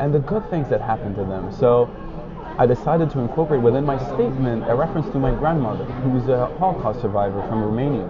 [0.00, 1.52] and the good things that happened to them.
[1.52, 1.90] So
[2.58, 7.00] I decided to incorporate within my statement a reference to my grandmother, who's a Holocaust
[7.00, 8.08] survivor from Romania,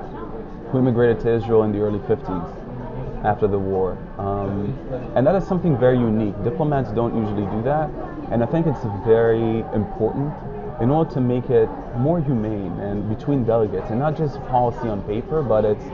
[0.71, 3.97] who immigrated to Israel in the early 50s after the war.
[4.19, 4.77] Um,
[5.15, 6.35] and that is something very unique.
[6.43, 7.89] Diplomats don't usually do that,
[8.33, 10.33] and I think it's very important
[10.81, 15.03] in order to make it more humane and between delegates, and not just policy on
[15.03, 15.85] paper, but it's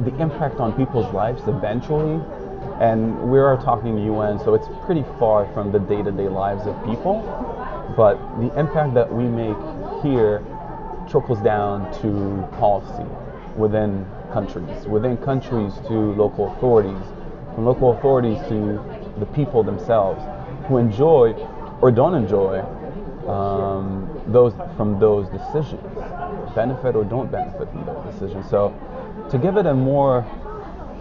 [0.00, 2.22] the impact on people's lives eventually.
[2.80, 6.66] And we are talking UN, so it's pretty far from the day to day lives
[6.66, 7.22] of people.
[7.96, 9.56] But the impact that we make
[10.02, 10.42] here
[11.08, 13.04] trickles down to policy
[13.56, 17.06] within countries, within countries to local authorities,
[17.54, 18.80] from local authorities to
[19.18, 20.22] the people themselves
[20.66, 21.32] who enjoy
[21.82, 22.60] or don't enjoy
[23.28, 25.82] um, those from those decisions,
[26.54, 28.48] benefit or don't benefit from those decisions.
[28.48, 28.74] So
[29.32, 30.18] to give it a more,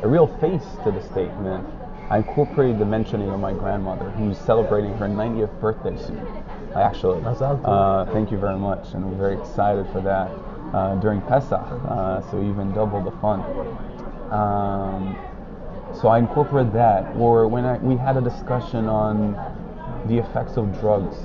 [0.04, 1.68] a real face to the statement,
[2.10, 6.26] I incorporated the mentioning of my grandmother, who's celebrating her 90th birthday soon.
[6.74, 10.32] Actually, uh, thank you very much, and we're very excited for that
[10.74, 13.42] uh, during Pesach, uh, so even double the fun.
[14.32, 15.18] Um,
[16.00, 19.34] so I incorporated that, or when I, we had a discussion on
[20.08, 21.18] the effects of drugs,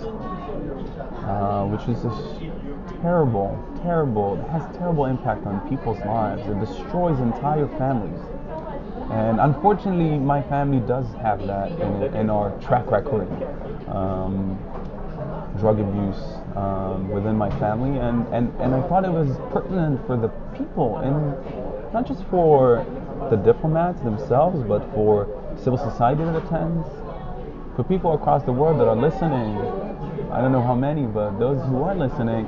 [1.23, 2.36] uh, which is this
[3.01, 6.43] terrible, terrible, it has terrible impact on people's lives.
[6.47, 8.21] It destroys entire families.
[9.11, 13.29] And unfortunately, my family does have that in, in our track record.
[13.89, 14.59] Um,
[15.59, 16.21] drug abuse
[16.55, 20.99] um, within my family, and, and, and I thought it was pertinent for the people,
[20.99, 22.85] and not just for
[23.31, 26.87] the diplomats themselves, but for civil society that attends,
[27.75, 29.57] for people across the world that are listening.
[30.31, 32.47] I don't know how many, but those who are listening,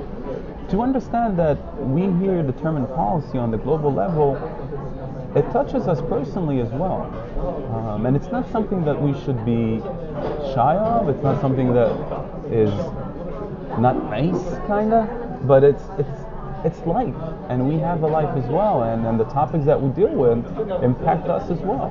[0.69, 4.35] to understand that we here determine policy on the global level,
[5.35, 7.03] it touches us personally as well.
[7.75, 9.79] Um, and it's not something that we should be
[10.53, 11.09] shy of.
[11.09, 11.91] It's not something that
[12.51, 12.71] is
[13.79, 16.19] not nice, kind of, but it's it's
[16.65, 17.15] it's life,
[17.47, 20.45] and we have a life as well, and, and the topics that we deal with
[20.83, 21.89] impact us as well.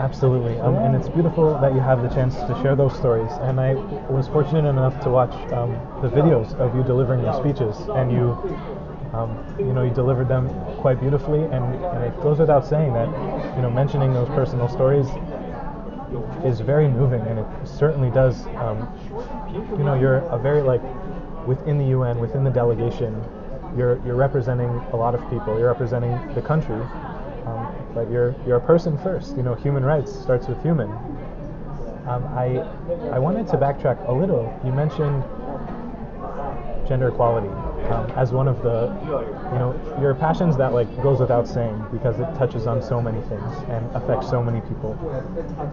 [0.00, 3.30] Absolutely, um, and it's beautiful that you have the chance to share those stories.
[3.42, 3.74] And I
[4.08, 8.32] was fortunate enough to watch um, the videos of you delivering your speeches, and you,
[9.12, 10.48] um, you know, you delivered them
[10.80, 11.42] quite beautifully.
[11.42, 13.08] And, and it goes without saying that,
[13.56, 15.06] you know, mentioning those personal stories
[16.46, 18.46] is very moving, and it certainly does.
[18.56, 18.88] Um,
[19.76, 20.80] you know, you're a very like
[21.46, 23.22] within the UN, within the delegation,
[23.76, 25.58] you're you're representing a lot of people.
[25.58, 26.80] You're representing the country,
[27.94, 29.36] but you're you're a person first.
[29.36, 30.90] You know, human rights starts with human.
[32.06, 32.58] Um, I
[33.12, 34.52] I wanted to backtrack a little.
[34.64, 35.22] You mentioned
[36.88, 37.48] gender equality
[37.90, 38.88] um, as one of the
[39.52, 43.20] you know your passions that like goes without saying because it touches on so many
[43.22, 44.98] things and affects so many people.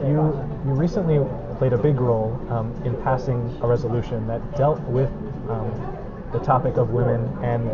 [0.02, 0.34] You
[0.66, 1.20] you recently
[1.58, 5.10] played a big role um, in passing a resolution that dealt with
[5.50, 5.72] um,
[6.32, 7.70] the topic of women and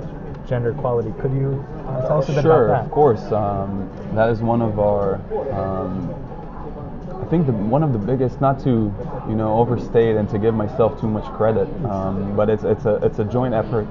[0.48, 1.14] gender equality.
[1.22, 2.86] Could you uh, tell us a bit sure, about that?
[2.86, 3.22] of course.
[3.32, 5.16] Um, that is one of our.
[5.52, 6.14] Um,
[7.22, 8.94] I think the, one of the biggest, not to
[9.30, 12.96] you know overstate and to give myself too much credit, um, but it's it's a
[12.98, 13.88] it's a joint effort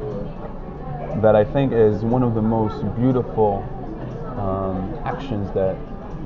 [1.23, 3.65] that I think is one of the most beautiful
[4.38, 5.77] um, actions that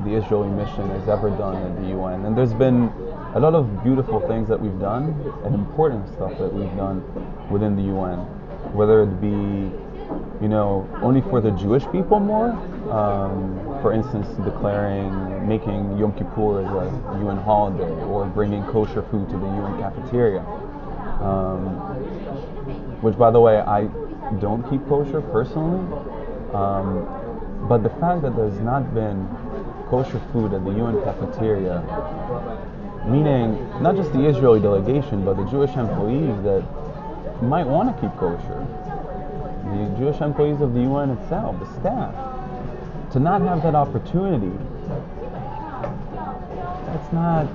[0.04, 2.24] the Israeli mission has ever done at the UN.
[2.26, 2.92] And there's been
[3.34, 7.02] a lot of beautiful things that we've done and important stuff that we've done
[7.50, 8.18] within the UN,
[8.72, 9.70] whether it be
[10.40, 12.50] you know, only for the Jewish people more.
[12.90, 19.28] Um, for instance, declaring, making Yom Kippur as a UN holiday, or bringing kosher food
[19.30, 20.40] to the UN cafeteria.
[21.20, 21.66] Um,
[23.02, 23.84] which, by the way, I
[24.40, 25.80] don't keep kosher personally.
[26.54, 27.06] Um,
[27.68, 29.28] but the fact that there's not been
[29.88, 31.82] kosher food at the UN cafeteria,
[33.06, 36.64] meaning not just the Israeli delegation, but the Jewish employees that
[37.42, 38.66] might want to keep kosher,
[39.66, 42.14] the Jewish employees of the UN itself, the staff,
[43.12, 44.52] to not have that opportunity,
[46.86, 47.46] that's not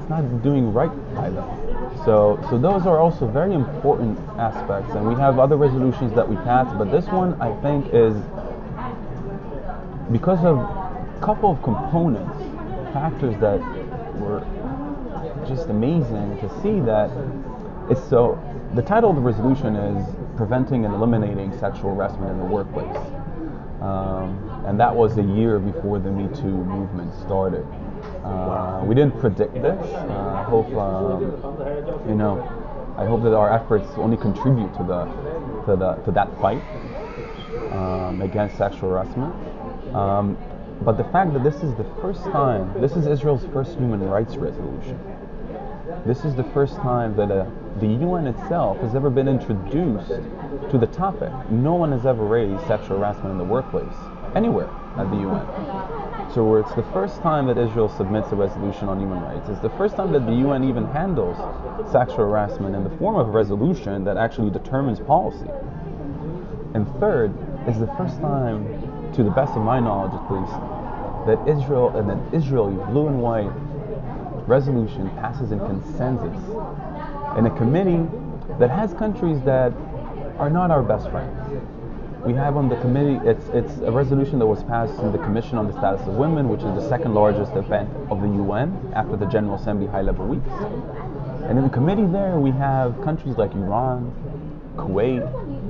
[0.00, 1.48] it's not doing right by them.
[2.04, 6.36] So so those are also very important aspects and we have other resolutions that we
[6.36, 8.14] passed, but this one I think is
[10.12, 12.38] because of a couple of components,
[12.92, 13.60] factors that
[14.18, 14.40] were
[15.46, 17.10] just amazing to see that
[17.90, 18.38] it's so
[18.74, 20.06] the title of the resolution is
[20.38, 22.96] preventing and eliminating sexual harassment in the workplace.
[23.82, 27.66] Um, and that was a year before the Me Too movement started.
[28.24, 29.84] Uh, we didn't predict this.
[29.92, 32.40] Uh, I hope, um, you know,
[32.96, 35.04] I hope that our efforts only contribute to the
[35.66, 36.62] to the to that fight
[37.72, 39.34] um, against sexual harassment.
[39.94, 40.38] Um,
[40.82, 44.36] but the fact that this is the first time, this is Israel's first human rights
[44.36, 44.98] resolution.
[46.06, 50.78] This is the first time that a the UN itself has ever been introduced to
[50.78, 51.32] the topic.
[51.50, 53.94] No one has ever raised sexual harassment in the workplace,
[54.34, 55.46] anywhere at the UN.
[56.34, 59.48] So where it's the first time that Israel submits a resolution on human rights.
[59.48, 61.36] It's the first time that the UN even handles
[61.90, 65.48] sexual harassment in the form of a resolution that actually determines policy.
[66.74, 67.32] And third,
[67.68, 68.64] is the first time,
[69.12, 70.52] to the best of my knowledge at least,
[71.26, 73.52] that Israel and an Israeli blue and white
[74.48, 76.36] resolution passes in consensus
[77.36, 78.06] in a committee
[78.58, 79.72] that has countries that
[80.38, 81.36] are not our best friends.
[82.24, 85.56] We have on the committee, it's, it's a resolution that was passed in the Commission
[85.56, 89.16] on the Status of Women, which is the second largest event of the UN after
[89.16, 90.50] the General Assembly High Level Weeks.
[91.48, 94.12] And in the committee there, we have countries like Iran,
[94.76, 95.22] Kuwait,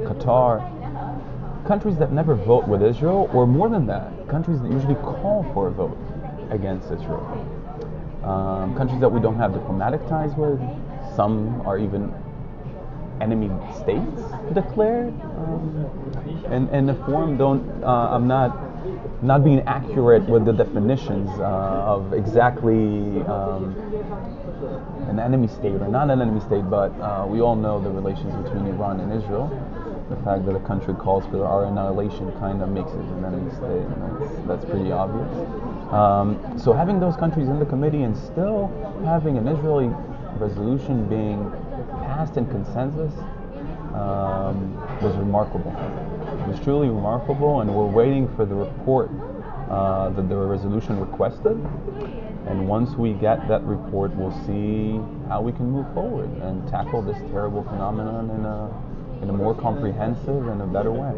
[0.07, 0.59] Qatar,
[1.67, 5.69] countries that never vote with Israel, or more than that, countries that usually call for
[5.69, 5.99] a vote
[6.51, 7.27] against Israel.
[8.25, 10.59] Um, countries that we don't have diplomatic ties with,
[11.19, 12.15] some are even
[13.21, 13.51] enemy
[13.83, 14.23] states
[14.55, 15.13] declared.
[15.35, 15.91] Um,
[16.47, 17.63] and and the form don't.
[17.83, 18.51] Uh, I'm not
[19.23, 23.75] not being accurate with the definitions uh, of exactly um,
[25.11, 28.33] an enemy state or not an enemy state, but uh, we all know the relations
[28.45, 29.49] between Iran and Israel.
[30.11, 33.51] The fact that a country calls for our annihilation kind of makes it an enemy
[33.59, 33.85] state.
[33.91, 35.29] That's, that's pretty obvious.
[35.93, 38.71] Um, so having those countries in the committee and still
[39.05, 39.91] having an Israeli
[40.41, 41.51] resolution being
[42.05, 43.13] passed in consensus
[43.95, 45.71] um, was remarkable.
[46.43, 49.11] It was truly remarkable, and we're waiting for the report
[49.71, 51.57] uh, that the resolution requested.
[52.47, 57.03] And once we get that report, we'll see how we can move forward and tackle
[57.03, 61.13] this terrible phenomenon in a, in a more comprehensive and a better way.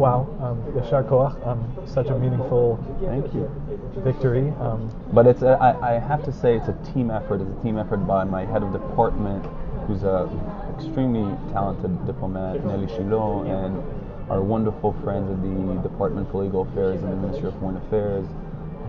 [0.00, 3.50] Wow, um, Yashar Koach, um, such a meaningful Thank you.
[3.96, 4.48] victory.
[4.58, 7.42] Um, But it's a, I, I have to say it's a team effort.
[7.42, 9.44] It's a team effort by my head of department,
[9.86, 10.26] who's a
[10.74, 13.76] extremely talented diplomat, Nelly Shilot, and
[14.30, 18.24] our wonderful friends at the Department for Legal Affairs and the Ministry of Foreign Affairs.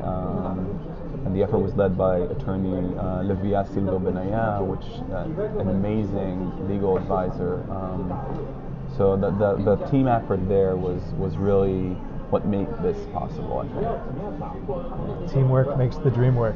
[0.03, 0.79] Um,
[1.25, 6.69] and the effort was led by attorney uh, Levia Silva Benaya, which uh, an amazing
[6.69, 7.67] legal advisor.
[7.69, 11.95] Um, so the, the, the team effort there was, was really
[12.29, 15.31] what made this possible, I think.
[15.33, 16.55] teamwork makes the dream work.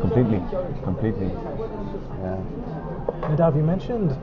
[0.00, 0.40] Completely,
[0.84, 1.26] completely.
[1.26, 2.38] Yeah.
[3.26, 4.16] Nadav, you mentioned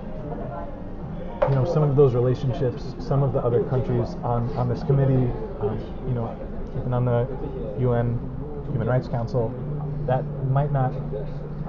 [1.49, 5.29] you know some of those relationships, some of the other countries on, on this committee,
[5.59, 5.77] um,
[6.07, 6.35] you know,
[6.79, 7.27] even on the
[7.79, 8.17] UN
[8.71, 9.53] Human Rights Council,
[10.07, 10.93] that might not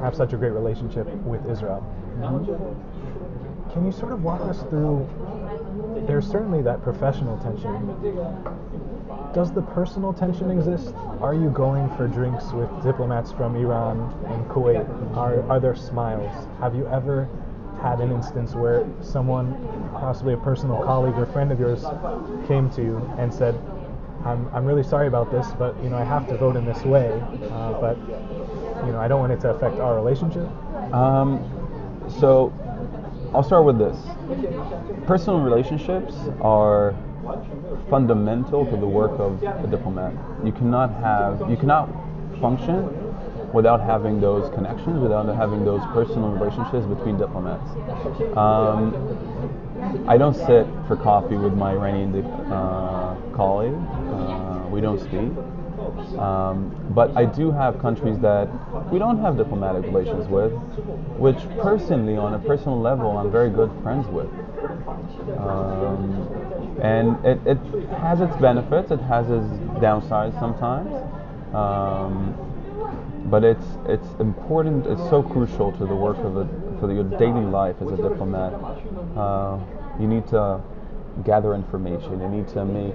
[0.01, 1.85] have such a great relationship with Israel.
[3.77, 5.07] Can you sort of walk us through?
[6.07, 7.71] There's certainly that professional tension.
[9.35, 10.95] Does the personal tension exist?
[11.21, 14.89] Are you going for drinks with diplomats from Iran and Kuwait?
[15.15, 16.49] Are, are there smiles?
[16.59, 17.29] Have you ever
[17.83, 19.53] had an instance where someone,
[19.93, 21.85] possibly a personal colleague or friend of yours,
[22.49, 23.55] came to you and said,
[24.25, 26.83] I'm, I'm really sorry about this, but you know I have to vote in this
[26.83, 27.13] way,
[27.51, 27.99] uh, but
[28.87, 30.49] you know I don't want it to affect our relationship.
[30.95, 31.45] Um,
[32.19, 32.55] so
[33.35, 33.99] I'll start with this.
[35.07, 36.95] Personal relationships are
[37.91, 40.13] fundamental to the work of a diplomat.
[40.45, 41.89] You cannot have, you cannot
[42.41, 42.89] function
[43.53, 47.71] without having those connections, without having those personal relationships between diplomats.
[48.37, 48.95] Um,
[50.09, 53.75] I don't sit for coffee with my Iranian uh, colleague.
[53.75, 55.33] Uh, we don't speak.
[56.15, 58.49] Um, but I do have countries that
[58.93, 60.53] we don't have diplomatic relations with,
[61.19, 64.29] which personally, on a personal level, I'm very good friends with.
[65.39, 66.29] Um,
[66.81, 67.59] and it, it
[67.99, 69.47] has its benefits, it has its
[69.81, 70.93] downsides sometimes.
[71.55, 72.35] Um,
[73.27, 74.87] but it's it's important.
[74.87, 76.47] It's so crucial to the work of a
[76.79, 78.53] for your daily life as a diplomat.
[79.17, 79.59] Uh,
[79.99, 80.61] you need to
[81.25, 82.21] gather information.
[82.21, 82.95] You need to make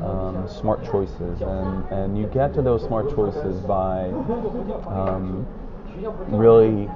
[0.00, 4.08] um, smart choices, and and you get to those smart choices by
[4.88, 5.46] um,
[6.28, 6.88] really.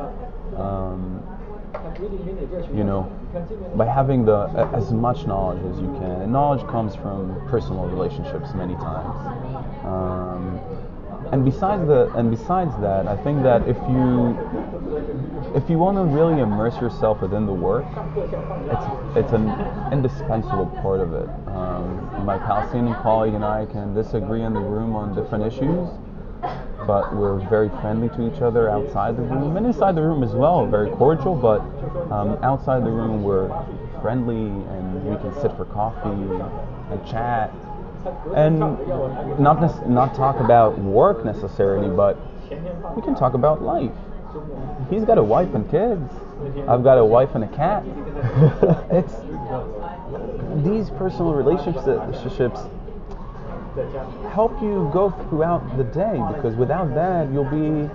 [0.56, 1.22] Um,
[2.74, 3.02] you know,
[3.76, 6.22] by having the as much knowledge as you can.
[6.22, 9.68] And knowledge comes from personal relationships many times.
[11.30, 14.36] And besides the and besides that, I think that if you
[15.54, 17.84] if you want to really immerse yourself within the work,
[18.16, 19.48] it's it's an
[19.92, 21.28] indispensable part of it.
[21.48, 25.88] Um, my Palestinian colleague and I can disagree in the room on different issues,
[26.86, 30.32] but we're very friendly to each other outside the room and inside the room as
[30.32, 30.66] well.
[30.66, 31.60] Very cordial, but
[32.10, 33.48] um, outside the room we're
[34.00, 37.52] friendly and we can sit for coffee and chat
[38.34, 38.58] and
[39.38, 42.16] not nec- not talk about work necessarily, but
[42.96, 43.92] we can talk about life.
[44.90, 46.10] He's got a wife and kids.
[46.68, 47.84] I've got a wife and a cat.
[48.90, 49.14] it's
[50.64, 52.60] these personal relationships
[54.32, 57.88] help you go throughout the day because without that you'll be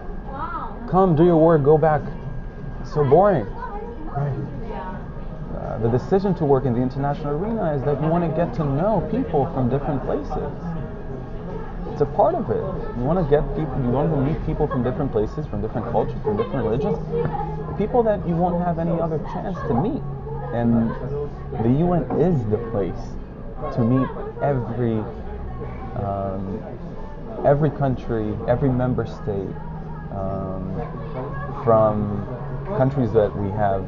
[0.89, 2.01] come do your work go back
[2.85, 3.45] so boring
[5.81, 8.63] the decision to work in the international arena is that you want to get to
[8.63, 10.51] know people from different places.
[11.91, 12.63] It's a part of it.
[12.97, 15.91] You want to get people you want to meet people from different places from different
[15.91, 16.97] cultures from different religions
[17.77, 20.01] people that you won't have any other chance to meet.
[20.53, 20.89] And
[21.63, 23.03] the UN is the place
[23.75, 24.07] to meet
[24.41, 24.99] every
[26.03, 26.61] um,
[27.45, 29.53] every country, every member state,
[30.13, 32.25] um, from
[32.77, 33.85] countries that we have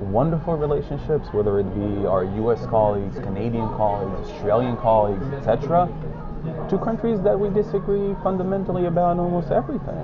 [0.00, 2.64] wonderful relationships, whether it be our U.S.
[2.66, 5.88] colleagues, Canadian colleagues, Australian colleagues, etc.,
[6.70, 10.00] to countries that we disagree fundamentally about almost everything.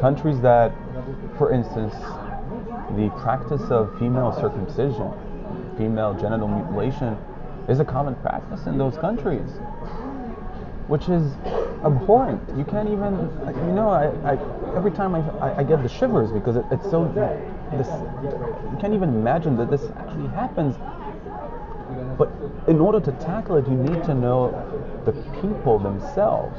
[0.00, 0.72] Countries that,
[1.36, 1.92] for instance,
[2.96, 5.12] the practice of female circumcision,
[5.76, 7.16] female genital mutilation,
[7.68, 9.50] is a common practice in those countries
[10.90, 11.22] which is
[11.84, 12.42] abhorrent.
[12.58, 13.14] You can't even,
[13.64, 16.90] you know, I, I every time I, I, I, get the shivers because it, it's
[16.90, 17.06] so,
[17.78, 20.76] this, you can't even imagine that this actually happens.
[22.16, 22.30] But
[22.68, 24.52] in order to tackle it, you need to know
[25.04, 26.58] the people themselves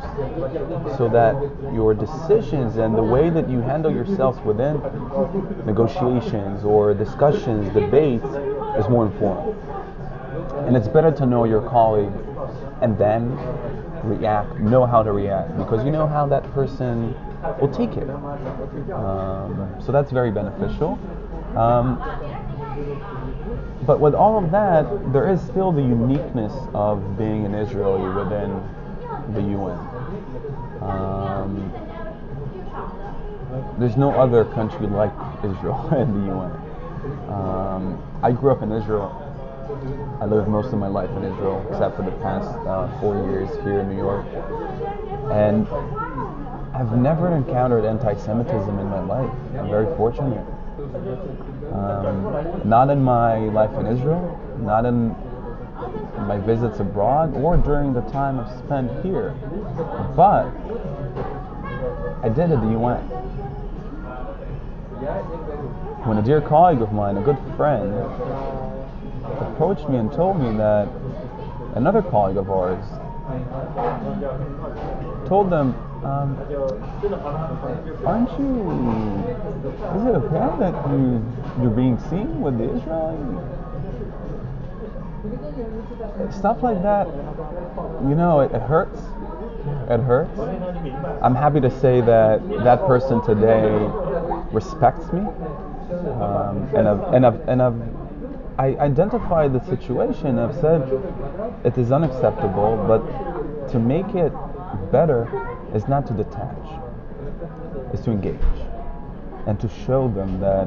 [0.97, 1.35] so that
[1.73, 4.81] your decisions and the way that you handle yourselves within
[5.65, 8.25] negotiations or discussions, debates,
[8.77, 9.55] is more informed.
[10.67, 12.11] And it's better to know your colleague
[12.81, 13.31] and then
[14.03, 17.15] react, know how to react, because you know how that person
[17.59, 18.09] will take it.
[18.09, 20.99] Um, so that's very beneficial.
[21.57, 21.97] Um,
[23.85, 28.61] but with all of that, there is still the uniqueness of being an Israeli within
[29.33, 29.77] the UN.
[30.81, 31.73] Um,
[33.79, 35.11] there's no other country like
[35.43, 36.51] Israel in the UN.
[37.29, 39.17] Um, I grew up in Israel.
[40.21, 43.49] I lived most of my life in Israel, except for the past uh, four years
[43.63, 44.25] here in New York.
[45.31, 45.67] And
[46.81, 49.31] I've never encountered anti-Semitism in my life.
[49.55, 50.43] I'm very fortunate.
[51.71, 55.09] Um, not in my life in Israel, not in
[56.25, 59.35] my visits abroad, or during the time I've spent here.
[60.15, 60.45] But
[62.23, 63.01] I did at the UN.
[66.07, 67.93] When a dear colleague of mine, a good friend,
[69.39, 70.89] approached me and told me that
[71.75, 72.83] another colleague of ours
[75.27, 76.35] told them, um,
[78.05, 78.71] aren't you,
[79.95, 81.23] is it okay that you,
[81.61, 83.17] you're being seen with the Israeli?
[86.31, 87.07] Stuff like that,
[88.07, 88.99] you know, it, it hurts.
[89.89, 90.39] It hurts.
[91.21, 93.69] I'm happy to say that that person today
[94.51, 95.21] respects me,
[96.19, 97.81] um, and I've, and I've, and I've
[98.57, 100.39] I identified the situation.
[100.39, 100.81] I've said
[101.63, 104.33] it is unacceptable, but to make it
[104.91, 105.25] better
[105.73, 106.67] is not to detach,
[107.93, 108.37] is to engage
[109.47, 110.65] and to show them that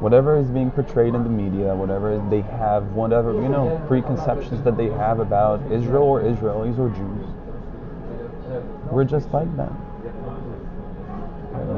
[0.00, 4.76] whatever is being portrayed in the media, whatever they have, whatever you know preconceptions that
[4.76, 7.26] they have about Israel or Israelis or Jews,
[8.90, 9.76] we're just like them.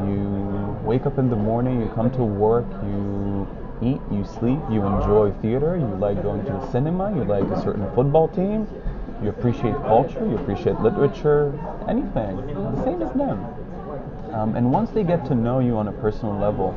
[0.08, 3.48] You wake up in the morning, you come to work, you
[3.82, 7.62] eat, you sleep, you enjoy theater, you like going to the cinema, you like a
[7.62, 8.68] certain football team,
[9.22, 11.52] you appreciate culture, you appreciate literature,
[11.88, 12.36] anything.
[12.36, 13.44] The same as them.
[14.32, 16.72] Um, and once they get to know you on a personal level,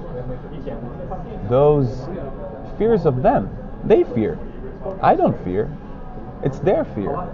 [1.49, 2.07] those
[2.77, 4.39] fears of them, they fear.
[5.01, 5.71] I don't fear.
[6.43, 7.27] It's their fear.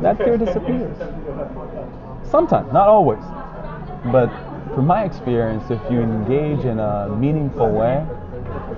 [0.00, 0.96] That fear disappears.
[2.28, 3.22] Sometimes, not always.
[4.12, 4.28] But
[4.74, 8.04] from my experience, if you engage in a meaningful way,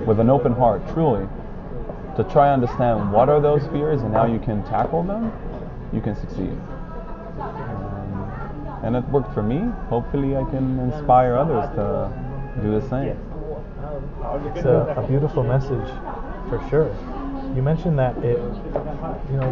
[0.07, 1.27] with an open heart, truly,
[2.17, 5.33] to try to understand what are those fears and how you can tackle them,
[5.93, 6.57] you can succeed.
[7.39, 9.61] Um, and it worked for me.
[9.89, 12.13] Hopefully, I can inspire others to
[12.63, 13.17] do the same.
[14.55, 15.89] It's a, a beautiful message,
[16.49, 16.95] for sure.
[17.55, 18.39] You mentioned that it,
[19.31, 19.51] you know,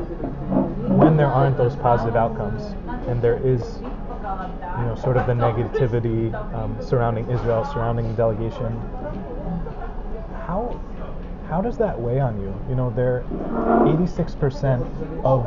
[0.96, 2.62] when there aren't those positive outcomes,
[3.08, 8.78] and there is, you know, sort of the negativity um, surrounding Israel, surrounding the delegation.
[10.46, 10.80] How
[11.50, 12.54] how does that weigh on you?
[12.68, 15.42] You know, there are 86% of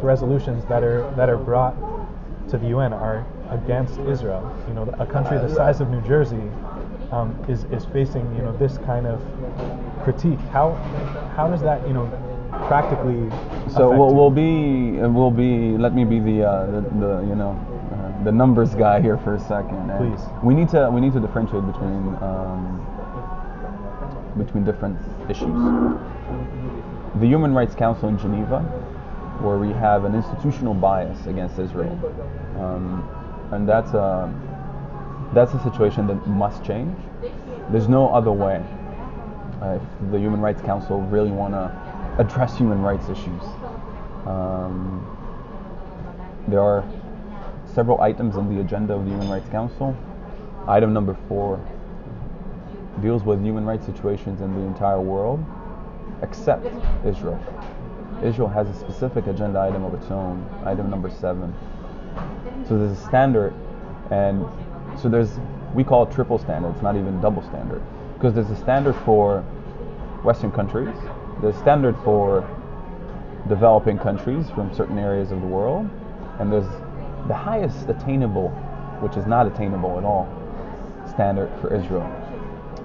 [0.00, 1.74] the resolutions that are that are brought
[2.50, 4.56] to the UN are against Israel.
[4.68, 6.48] You know, a country the size of New Jersey
[7.10, 9.20] um, is is facing you know this kind of
[10.04, 10.38] critique.
[10.52, 10.74] How
[11.34, 12.06] how does that you know
[12.68, 13.28] practically?
[13.72, 17.34] So we'll, we'll be uh, we'll be let me be the uh, the, the you
[17.34, 17.58] know
[17.92, 19.90] uh, the numbers guy here for a second.
[19.90, 20.24] And Please.
[20.44, 22.84] We need to we need to differentiate between um,
[24.36, 24.98] between different
[25.30, 25.54] issues.
[27.20, 28.60] The Human Rights Council in Geneva,
[29.40, 31.98] where we have an institutional bias against Israel,
[32.58, 33.08] um,
[33.52, 34.32] and that's a
[35.32, 36.96] that's a situation that must change.
[37.70, 38.62] There's no other way.
[39.60, 41.70] Uh, if the Human Rights Council really want to
[42.18, 43.42] address human rights issues,
[44.26, 45.00] um,
[46.48, 46.84] there are
[47.74, 49.96] several items on the agenda of the Human Rights Council.
[50.68, 51.60] Item number four
[53.00, 55.44] deals with human rights situations in the entire world,
[56.22, 56.66] except
[57.04, 57.40] Israel.
[58.22, 61.54] Israel has a specific agenda item of its own, item number seven.
[62.68, 63.52] So there's a standard,
[64.10, 64.44] and
[64.98, 65.38] so there's
[65.74, 66.70] we call it triple standard.
[66.70, 67.82] It's not even double standard
[68.14, 69.40] because there's a standard for
[70.22, 70.94] Western countries,
[71.42, 72.48] there's a standard for
[73.48, 75.90] developing countries from certain areas of the world,
[76.38, 76.68] and there's
[77.28, 78.48] the highest attainable,
[79.00, 80.26] which is not attainable at all,
[81.10, 82.08] standard for Israel.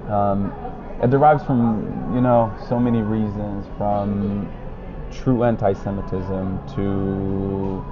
[0.10, 0.53] Um,
[1.01, 4.51] it derives from you know so many reasons, from
[5.12, 7.86] true anti-Semitism to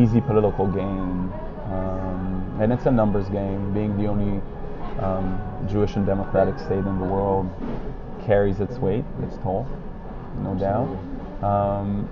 [0.00, 1.30] easy political gain,
[1.70, 3.72] um, and it's a numbers game.
[3.72, 4.40] Being the only
[5.00, 7.50] um, Jewish and democratic state in the world
[8.24, 9.66] carries its weight, its toll,
[10.42, 10.88] no doubt.
[11.42, 12.08] Um,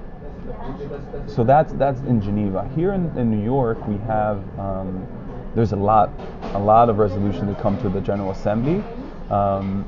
[1.26, 2.68] so that's that's in Geneva.
[2.74, 5.06] Here in, in New York, we have um,
[5.54, 6.10] there's a lot
[6.54, 8.82] a lot of resolutions to come to the General Assembly,
[9.30, 9.86] um,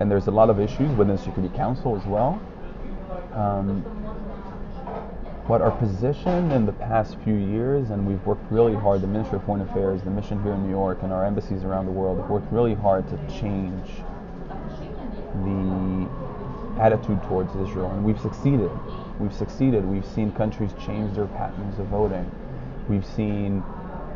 [0.00, 2.40] and there's a lot of issues within Security Council as well.
[3.32, 3.84] Um,
[5.48, 9.38] but our position in the past few years, and we've worked really hard, the Ministry
[9.38, 12.18] of Foreign Affairs, the mission here in New York, and our embassies around the world
[12.18, 13.88] have worked really hard to change
[15.44, 16.08] the
[16.80, 18.70] attitude towards Israel, and we've succeeded.
[19.20, 19.84] We've succeeded.
[19.84, 22.28] We've seen countries change their patterns of voting.
[22.88, 23.62] We've seen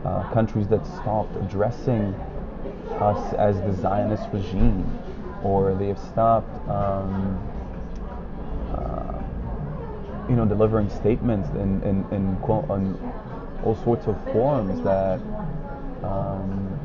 [0.05, 2.15] uh, countries that stopped addressing
[3.01, 4.99] us as the Zionist regime,
[5.43, 7.39] or they have stopped, um,
[8.73, 9.23] uh,
[10.29, 12.97] you know, delivering statements in in, in, quote, in
[13.65, 15.21] all sorts of forms that
[16.03, 16.79] um,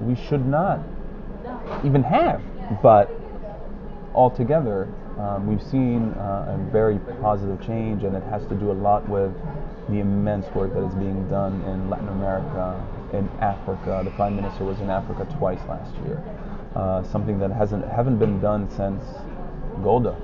[0.00, 0.80] we should not
[1.84, 2.42] even have.
[2.82, 3.10] But
[4.14, 4.88] altogether,
[5.18, 9.08] um, we've seen uh, a very positive change, and it has to do a lot
[9.08, 9.32] with
[9.88, 12.80] the immense work that is being done in Latin America,
[13.12, 14.02] in Africa.
[14.04, 16.22] The Prime Minister was in Africa twice last year,
[16.74, 19.02] uh, something that hasn't haven't been done since
[19.82, 20.16] Golda.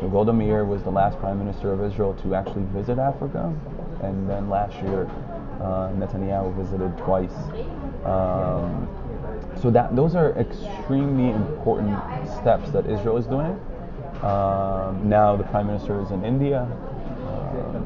[0.00, 3.54] So Golda Meir was the last Prime Minister of Israel to actually visit Africa,
[4.02, 5.08] and then last year
[5.60, 7.34] uh, Netanyahu visited twice.
[8.04, 8.88] Um,
[9.60, 11.96] so that those are extremely important
[12.40, 13.58] steps that Israel is doing.
[14.22, 16.62] Um, now the prime minister is in India.
[16.62, 17.80] Uh,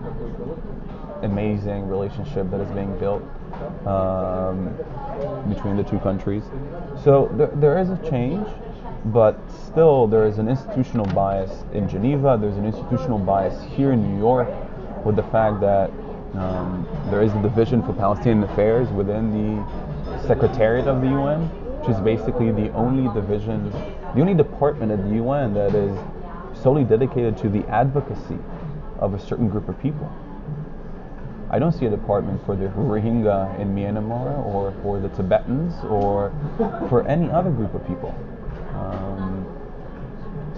[1.22, 3.22] amazing relationship that is being built
[3.86, 4.74] um,
[5.48, 6.44] between the two countries.
[7.02, 8.46] So there, there is a change,
[9.06, 12.38] but still there is an institutional bias in Geneva.
[12.40, 14.48] There's an institutional bias here in New York
[15.04, 15.90] with the fact that
[16.34, 21.42] um, there is a division for Palestinian affairs within the Secretariat of the UN,
[21.80, 25.96] which is basically the only division, the only department at the UN that is
[26.62, 28.38] solely dedicated to the advocacy
[28.98, 30.10] of a certain group of people.
[31.48, 36.32] I don't see a department for the Rohingya in Myanmar or for the Tibetans or
[36.88, 38.14] for any other group of people.
[38.74, 39.46] Um,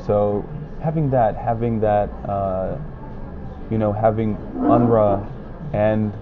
[0.07, 0.49] so
[0.82, 2.78] having that, having that, uh,
[3.70, 5.30] you know, having UNRWA
[5.74, 6.12] and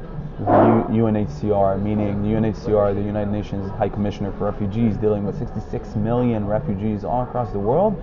[0.41, 7.05] UNHCR, meaning UNHCR, the United Nations High Commissioner for Refugees, dealing with 66 million refugees
[7.05, 7.95] all across the world.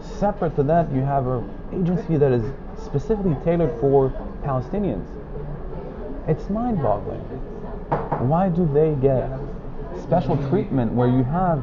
[0.00, 2.44] Separate to that, you have an agency that is
[2.78, 4.10] specifically tailored for
[4.44, 5.06] Palestinians.
[6.26, 7.20] It's mind boggling.
[8.28, 9.30] Why do they get
[10.02, 11.62] special treatment where you have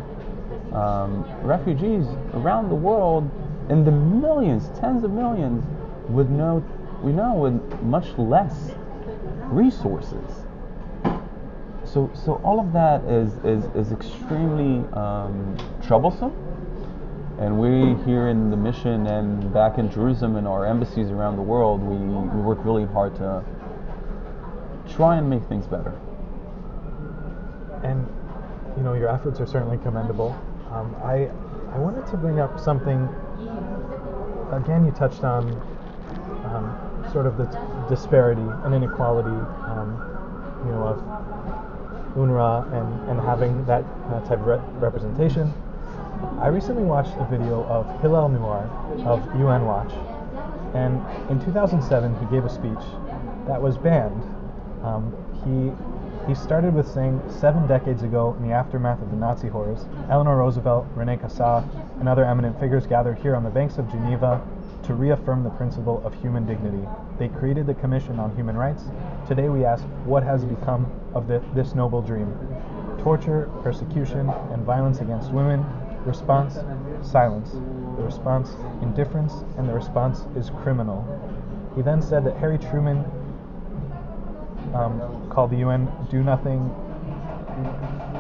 [0.74, 3.30] um, refugees around the world
[3.70, 5.66] in the millions, tens of millions,
[6.10, 6.64] with no,
[7.02, 8.72] we know, with much less
[9.46, 10.46] resources.
[11.84, 16.34] So, so all of that is, is, is extremely um, troublesome.
[17.40, 21.42] And we here in the mission and back in Jerusalem and our embassies around the
[21.42, 23.44] world, we, we work really hard to
[24.96, 25.94] try and make things better.
[27.84, 28.08] And
[28.78, 30.38] you know your efforts are certainly commendable.
[30.72, 31.30] Um, I
[31.74, 33.08] I wanted to bring up something.
[34.52, 35.50] Again, you touched on
[36.46, 37.58] um, sort of the t-
[37.90, 39.96] disparity and inequality, um,
[40.66, 41.22] you know, of
[42.16, 43.84] UNRWA and, and having that
[44.28, 45.54] type of re- representation.
[46.40, 48.70] I recently watched a video of Hillel Neuer
[49.06, 49.92] of UN Watch,
[50.74, 52.84] and in 2007 he gave a speech
[53.48, 54.22] that was banned.
[54.84, 55.14] Um,
[55.46, 55.72] he
[56.28, 60.38] he started with saying seven decades ago, in the aftermath of the Nazi horrors, Eleanor
[60.38, 61.68] Roosevelt, Rene Cassin,
[62.00, 64.40] and other eminent figures gathered here on the banks of Geneva
[64.84, 66.88] to reaffirm the principle of human dignity.
[67.18, 68.84] They created the Commission on Human Rights.
[69.28, 72.32] Today we ask, what has become of the, this noble dream?
[73.00, 75.66] Torture, persecution, and violence against women.
[76.06, 76.58] Response,
[77.02, 77.52] silence.
[77.52, 81.06] The response, indifference, and the response is criminal.
[81.76, 83.06] He then said that Harry Truman
[84.74, 86.60] um, called the UN "Do Nothing,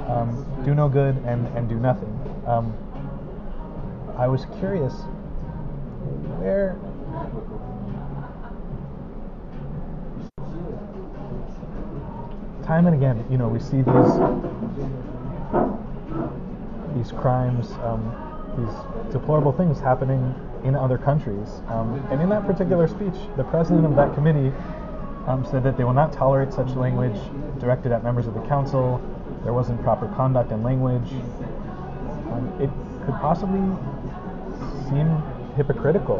[0.07, 2.13] um, Do No Good, and, and Do Nothing."
[2.45, 2.75] Um,
[4.17, 4.93] I was curious
[6.39, 6.77] where
[12.63, 14.13] time and again, you know, we see these
[16.95, 18.01] these crimes, um,
[18.57, 21.61] these deplorable things happening in other countries.
[21.67, 24.53] Um, and in that particular speech, the president of that committee
[25.27, 27.17] um, said that they will not tolerate such language
[27.59, 29.01] directed at members of the council.
[29.43, 31.11] There wasn't proper conduct and language.
[32.31, 32.69] Um, it
[33.05, 33.61] could possibly
[34.89, 35.07] seem
[35.55, 36.19] hypocritical.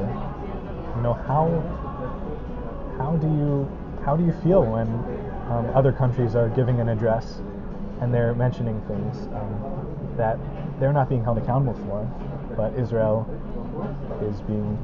[0.96, 1.48] You know how
[2.98, 3.70] how do you
[4.06, 4.88] how do you feel when
[5.52, 7.42] um, other countries are giving an address
[8.02, 10.38] and they're mentioning things um, that
[10.80, 12.04] they're not being held accountable for,
[12.56, 13.28] but Israel
[14.24, 14.78] is being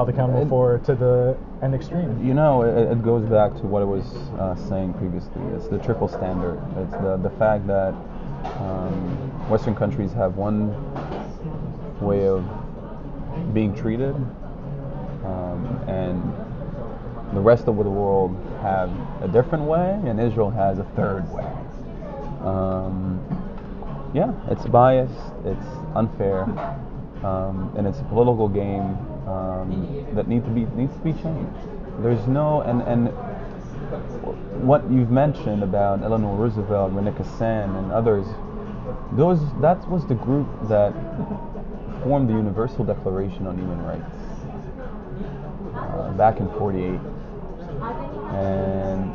[0.00, 2.26] held accountable for to the end extreme.
[2.26, 4.06] You know, it, it goes back to what I was
[4.40, 5.42] uh, saying previously.
[5.54, 6.58] It's the triple standard.
[6.78, 7.92] It's the, the fact that
[8.60, 10.72] um, Western countries have one
[12.00, 12.42] way of
[13.52, 14.14] being treated,
[15.26, 18.90] um, and the rest of the world have
[19.20, 21.52] a different way, and Israel has a third way.
[22.42, 23.20] Um,
[24.14, 25.12] yeah, it's biased,
[25.44, 26.44] it's unfair,
[27.22, 28.96] um, and it's a political game
[29.26, 31.56] um, that needs to be needs to be changed.
[32.00, 33.08] There's no and and
[34.66, 38.26] what you've mentioned about Eleanor Roosevelt, Rene Cassin, and others.
[39.12, 40.92] Those that was the group that
[42.02, 44.04] formed the Universal Declaration on Human Rights
[45.74, 47.00] uh, back in '48,
[48.34, 49.12] and,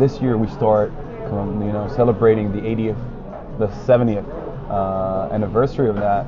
[0.00, 0.90] this year we start,
[1.24, 4.24] you know, celebrating the 80th, the 70th
[4.70, 6.26] uh, anniversary of that,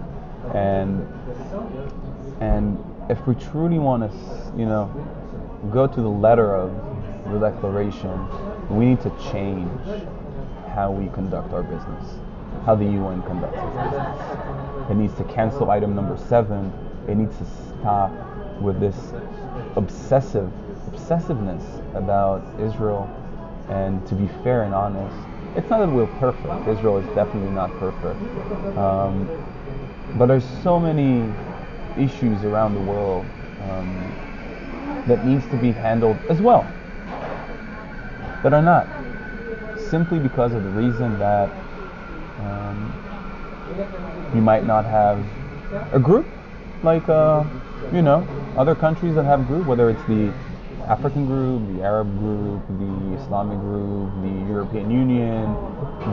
[0.54, 1.06] and
[2.40, 2.78] and
[3.08, 4.86] if we truly want to, you know,
[5.72, 6.70] go to the letter of
[7.32, 8.10] the Declaration,
[8.68, 9.70] we need to change
[10.74, 12.14] how we conduct our business,
[12.64, 14.90] how the UN conducts its business.
[14.90, 16.72] It needs to cancel item number seven.
[17.08, 18.12] It needs to stop
[18.60, 18.96] with this
[19.76, 20.50] obsessive
[20.90, 21.62] obsessiveness
[21.94, 23.08] about Israel.
[23.68, 25.16] And to be fair and honest,
[25.56, 26.68] it's not that we're perfect.
[26.68, 28.20] Israel is definitely not perfect.
[28.76, 29.28] Um,
[30.16, 31.32] but there's so many
[31.98, 33.26] issues around the world
[33.62, 36.70] um, that needs to be handled as well
[38.42, 38.86] that are not
[39.90, 41.50] simply because of the reason that
[42.40, 42.92] um,
[44.34, 45.24] you might not have
[45.92, 46.26] a group
[46.82, 47.44] like uh,
[47.92, 48.26] you know
[48.56, 50.32] other countries that have group whether it's the
[50.88, 55.44] African group, the Arab group, the Islamic group, the European Union,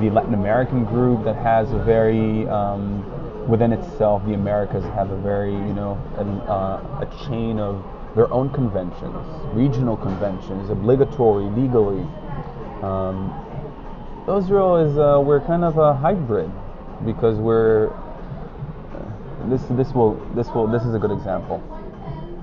[0.02, 5.18] the Latin American group that has a very um, within itself, the Americas have a
[5.18, 7.84] very, you know, a, uh, a chain of
[8.16, 9.16] their own conventions,
[9.54, 12.06] regional conventions, obligatory, legally.
[12.82, 13.34] Um,
[14.28, 16.52] Israel is uh, we're kind of a hybrid
[17.06, 17.92] because we're
[19.50, 21.62] this this will this will this is a good example.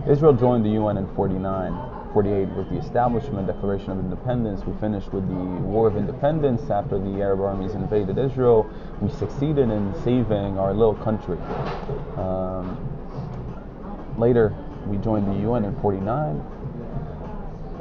[0.08, 1.91] Israel joined the UN in 49.
[2.12, 4.64] 48 with the establishment Declaration of Independence.
[4.66, 8.68] We finished with the War of Independence after the Arab armies invaded Israel.
[9.00, 11.38] We succeeded in saving our little country.
[12.16, 12.76] Um,
[14.18, 14.54] later,
[14.86, 16.42] we joined the UN in 49.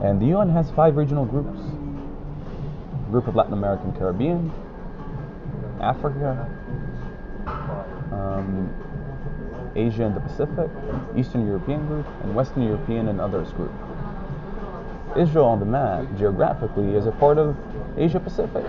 [0.01, 1.59] And the UN has five regional groups.
[3.11, 4.51] Group of Latin American Caribbean,
[5.82, 6.47] Africa,
[8.13, 8.73] um,
[9.75, 10.69] Asia and the Pacific,
[11.17, 13.71] Eastern European group, and Western European and others group.
[15.18, 17.55] Israel on the map geographically is a part of
[17.97, 18.66] Asia Pacific.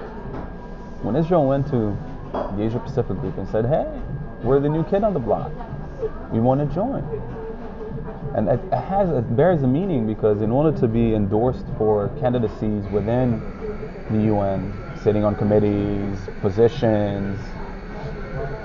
[1.02, 1.96] When Israel went to
[2.32, 3.86] the Asia Pacific group and said, hey,
[4.42, 5.52] we're the new kid on the block,
[6.32, 7.04] we want to join.
[8.34, 12.84] And it has it bears a meaning because in order to be endorsed for candidacies
[12.86, 13.40] within
[14.10, 14.72] the UN,
[15.02, 17.38] sitting on committees, positions,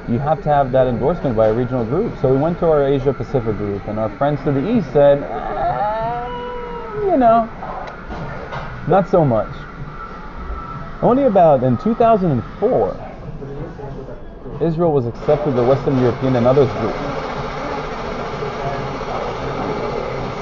[0.07, 2.17] you have to have that endorsement by a regional group.
[2.21, 5.21] So we went to our Asia Pacific group, and our friends to the east said,
[5.21, 7.49] eh, you know,
[8.87, 9.53] not so much.
[11.01, 13.07] Only about in 2004,
[14.61, 16.95] Israel was accepted the Western European and others group.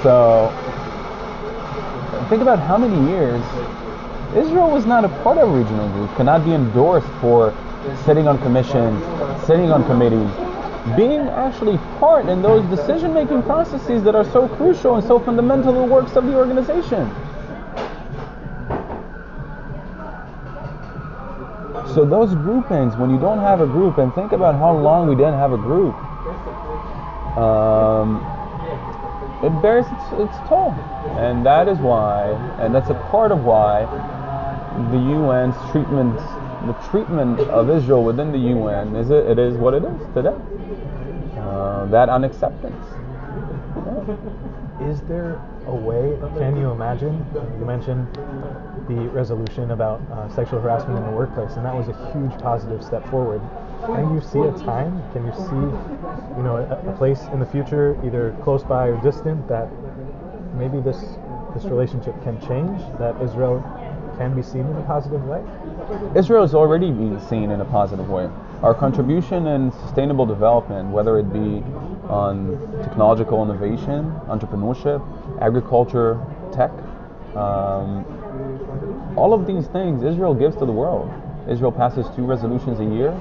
[0.02, 0.54] So
[2.30, 3.44] think about how many years
[4.36, 7.54] Israel was not a part of a regional group, cannot be endorsed for
[8.06, 9.04] sitting on commissions,
[9.46, 10.30] sitting on committees,
[10.96, 15.80] being actually part in those decision-making processes that are so crucial and so fundamental to
[15.80, 17.10] the works of the organization.
[21.96, 25.16] So those groupings, when you don't have a group, and think about how long we
[25.16, 25.96] didn't have a group,
[27.38, 28.18] um,
[29.42, 30.72] it bears its, its toll,
[31.18, 33.86] and that is why, and that's a part of why
[34.92, 36.18] the UN's treatment,
[36.68, 40.36] the treatment of Israel within the UN is it, it is what it is today.
[41.38, 42.86] Uh, that unacceptance.
[44.82, 46.18] Is there a way?
[46.40, 47.24] Can you imagine?
[47.60, 48.08] You mentioned
[48.88, 52.84] the resolution about uh, sexual harassment in the workplace, and that was a huge positive
[52.84, 53.42] step forward.
[53.86, 55.04] Can you see a time?
[55.14, 55.66] Can you see,
[56.38, 59.70] you know, a, a place in the future, either close by or distant, that
[60.56, 60.98] maybe this
[61.54, 62.82] this relationship can change?
[62.98, 63.62] That Israel
[64.18, 65.44] can be seen in a positive way?
[66.18, 68.30] Israel is already being seen in a positive way.
[68.62, 71.64] Our contribution in sustainable development, whether it be
[72.10, 75.02] on technological innovation, entrepreneurship,
[75.42, 76.20] agriculture,
[76.52, 76.72] tech,
[77.36, 78.06] um,
[79.18, 81.12] all of these things Israel gives to the world.
[81.50, 83.12] Israel passes two resolutions a year.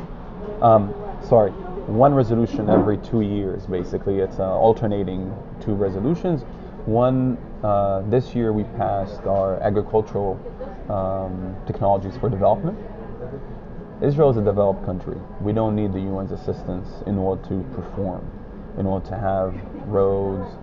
[0.62, 0.94] Um,
[1.28, 1.50] sorry,
[1.86, 4.20] one resolution every two years, basically.
[4.20, 6.42] It's uh, alternating two resolutions.
[6.86, 10.38] One, uh, this year we passed our agricultural
[10.88, 12.78] um, technologies for development.
[14.04, 15.16] Israel is a developed country.
[15.40, 18.30] We don't need the UN's assistance in order to perform,
[18.78, 19.54] in order to have
[19.86, 20.58] roads,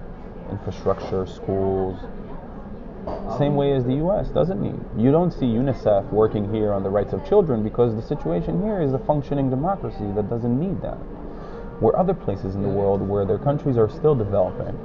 [0.52, 2.00] infrastructure, schools,
[3.38, 4.80] Same way as the US doesn't need.
[4.96, 8.82] You don't see UNICEF working here on the rights of children because the situation here
[8.82, 10.98] is a functioning democracy that doesn't need that.
[11.82, 14.78] Where other places in the world where their countries are still developing,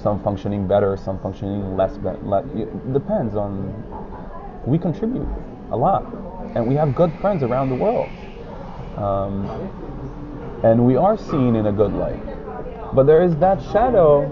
[0.00, 1.96] some functioning better, some functioning less.
[2.54, 3.74] It depends on.
[4.64, 5.26] We contribute
[5.72, 6.04] a lot,
[6.54, 8.10] and we have good friends around the world,
[8.96, 9.46] um,
[10.64, 12.20] and we are seen in a good light.
[12.94, 14.26] But there is that shadow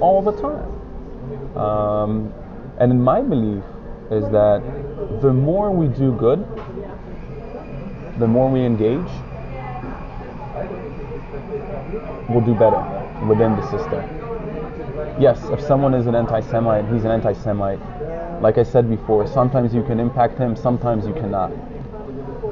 [0.00, 2.32] all the time, um,
[2.78, 3.64] and in my belief
[4.10, 4.62] is that
[5.20, 6.46] the more we do good,
[8.18, 9.10] the more we engage,
[12.28, 12.82] we'll do better
[13.26, 14.26] within the system
[15.18, 17.80] yes, if someone is an anti-Semite, he's an anti-Semite.
[18.40, 21.48] Like I said before, sometimes you can impact him, sometimes you cannot.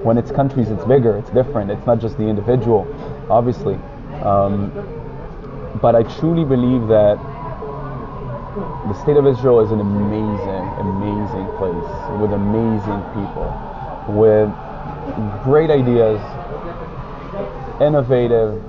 [0.04, 1.70] When it's countries, it's bigger, it's different.
[1.70, 2.86] It's not just the individual,
[3.30, 3.74] obviously.
[4.22, 4.72] Um,
[5.80, 7.18] but I truly believe that
[8.88, 13.48] the state of Israel is an amazing, amazing place with amazing people,
[14.08, 14.48] with
[15.42, 16.20] great ideas,
[17.80, 18.62] innovative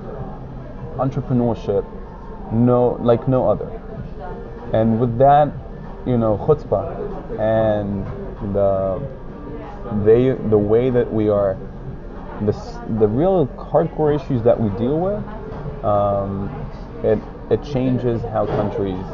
[0.96, 1.84] entrepreneurship,
[2.52, 3.70] no like no other.
[4.72, 5.52] And with that,
[6.06, 7.38] you know, chutzpah.
[7.38, 8.04] And
[8.54, 9.00] the
[10.04, 11.56] they the way that we are
[12.42, 12.52] the
[12.98, 15.22] the real hardcore issues that we deal with,
[15.84, 16.50] um,
[17.02, 17.18] it
[17.50, 19.04] it changes how countries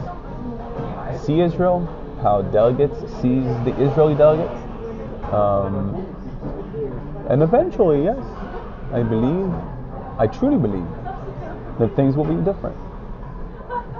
[1.25, 1.81] see Israel,
[2.23, 4.59] how delegates sees the Israeli delegates,
[5.33, 6.07] um,
[7.29, 8.19] and eventually, yes,
[8.93, 9.53] I believe,
[10.19, 10.89] I truly believe
[11.79, 12.77] that things will be different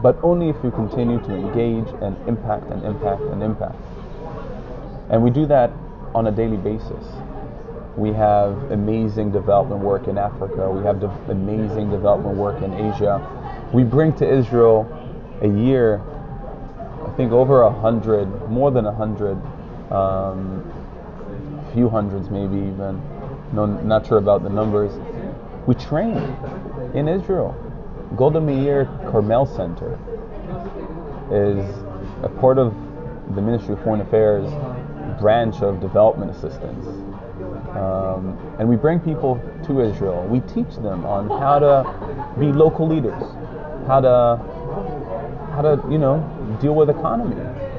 [0.03, 3.77] but only if you continue to engage and impact and impact and impact.
[5.11, 5.71] And we do that
[6.15, 7.05] on a daily basis.
[7.97, 10.71] We have amazing development work in Africa.
[10.71, 13.21] We have de- amazing development work in Asia.
[13.73, 14.89] We bring to Israel
[15.43, 16.01] a year,
[17.07, 19.37] I think over a hundred, more than a hundred,
[19.93, 20.65] um,
[21.73, 23.01] few hundreds maybe even.
[23.53, 24.93] No, not sure about the numbers.
[25.67, 26.17] We train
[26.95, 27.55] in Israel
[28.17, 29.99] Golda Meir Carmel Center
[31.31, 31.65] is
[32.23, 32.75] a part of
[33.35, 34.51] the Ministry of Foreign Affairs
[35.19, 36.87] branch of development assistance.
[37.77, 40.27] Um, and we bring people to Israel.
[40.27, 43.23] We teach them on how to be local leaders,
[43.87, 44.37] how to
[45.55, 46.21] how to you know
[46.61, 47.37] deal with economy,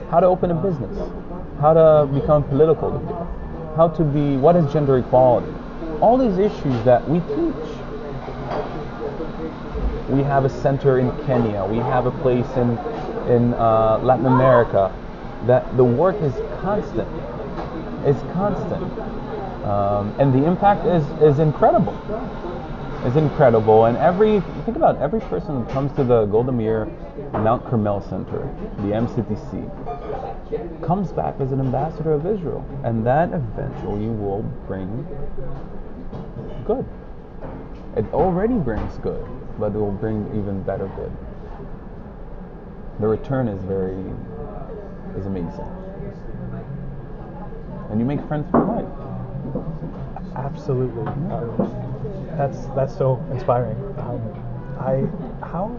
[0.10, 0.98] how to open a business,
[1.60, 3.28] how to become political leader,
[3.76, 5.54] how to be what is gender equality.
[6.02, 7.70] All these issues that we teach
[10.10, 11.66] we have a center in Kenya.
[11.66, 12.78] We have a place in
[13.30, 14.92] in uh, Latin America.
[15.46, 17.08] That the work is constant.
[18.06, 18.84] It's constant,
[19.66, 21.94] um, and the impact is is incredible.
[23.06, 26.86] Is incredible, and every think about every person who comes to the Golda Meir
[27.34, 34.08] Mount Carmel Center, the MCTC, comes back as an ambassador of Israel, and that eventually
[34.08, 35.06] will bring
[36.66, 36.86] good.
[37.96, 39.28] It already brings good
[39.60, 41.12] but it will bring even better good.
[43.00, 43.98] The return is very
[45.18, 45.68] is amazing,
[47.90, 48.86] and you make friends for life.
[50.36, 51.56] Absolutely, um,
[52.38, 53.78] that's that's so inspiring.
[54.00, 54.22] Um,
[54.80, 55.76] I how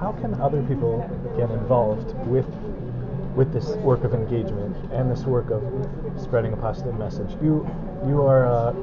[0.00, 0.98] how can other people
[1.36, 2.46] get involved with
[3.34, 5.62] with this work of engagement and this work of
[6.20, 7.30] spreading a positive message?
[7.42, 7.68] You
[8.06, 8.74] you are uh,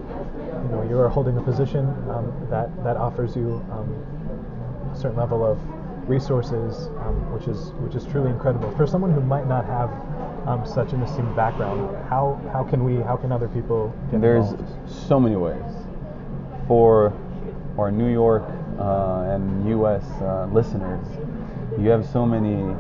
[0.66, 3.88] you know you are holding a position um, that that offers you um,
[4.92, 5.60] a certain level of
[6.10, 9.90] resources, um, which is which is truly incredible for someone who might not have
[10.48, 11.80] um, such an esteemed background.
[12.08, 15.08] How how can we how can other people get There's involved?
[15.08, 15.64] so many ways
[16.68, 17.14] for
[17.78, 18.44] our New York
[18.80, 20.04] uh, and U.S.
[20.22, 21.06] Uh, listeners.
[21.80, 22.74] You have so many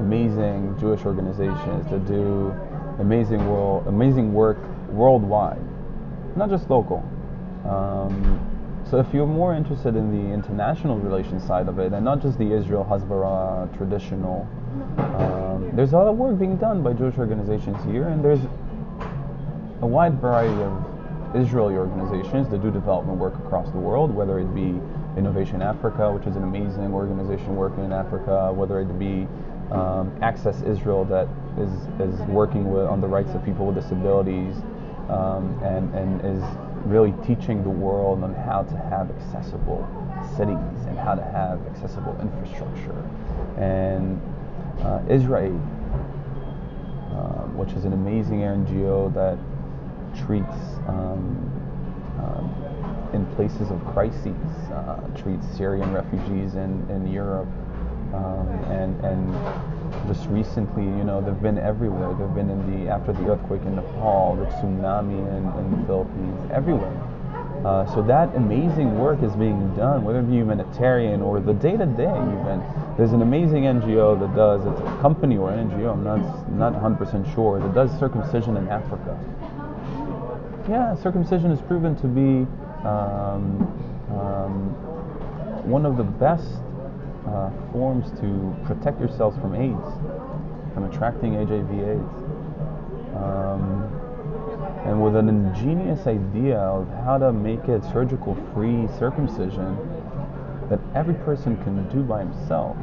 [0.00, 2.54] amazing Jewish organizations that do
[2.98, 4.58] amazing world amazing work
[4.88, 5.62] worldwide,
[6.36, 7.08] not just local.
[7.66, 8.40] Um,
[8.90, 12.38] so if you're more interested in the international relations side of it, and not just
[12.38, 14.46] the Israel Hasbara traditional,
[14.98, 18.44] um, there's a lot of work being done by Jewish organizations here, and there's
[19.80, 24.54] a wide variety of Israeli organizations that do development work across the world, whether it
[24.54, 24.78] be
[25.16, 29.26] Innovation Africa, which is an amazing organization working in Africa, whether it be
[29.70, 31.26] um, Access Israel that
[31.58, 34.54] is, is working with, on the rights of people with disabilities
[35.08, 36.42] um, and, and is
[36.84, 39.86] really teaching the world on how to have accessible
[40.36, 43.04] cities and how to have accessible infrastructure.
[43.56, 44.20] And
[44.80, 45.54] uh, IsraAID,
[47.14, 49.38] um, which is an amazing NGO that
[50.26, 51.40] treats um,
[52.18, 54.36] um, in places of crises,
[54.72, 57.48] uh, treats Syrian refugees in, in Europe
[58.12, 62.14] um, and, and just recently, you know, they've been everywhere.
[62.14, 66.50] They've been in the after the earthquake in Nepal, the tsunami in, in the Philippines,
[66.52, 66.92] everywhere.
[67.64, 72.12] Uh, so that amazing work is being done, whether it be humanitarian or the day-to-day
[72.12, 72.62] even.
[72.98, 76.74] There's an amazing NGO that does, it's a company or an NGO, I'm not, not
[76.74, 79.18] 100% sure, that does circumcision in Africa.
[80.68, 82.46] Yeah, circumcision is proven to be
[82.86, 83.64] um,
[84.12, 84.74] um,
[85.64, 86.60] one of the best
[87.26, 92.24] uh, forms to protect yourselves from AIDS, from attracting HIV/AIDS.
[93.16, 93.84] Um,
[94.86, 99.76] and with an ingenious idea of how to make it surgical free circumcision
[100.68, 102.76] that every person can do by himself,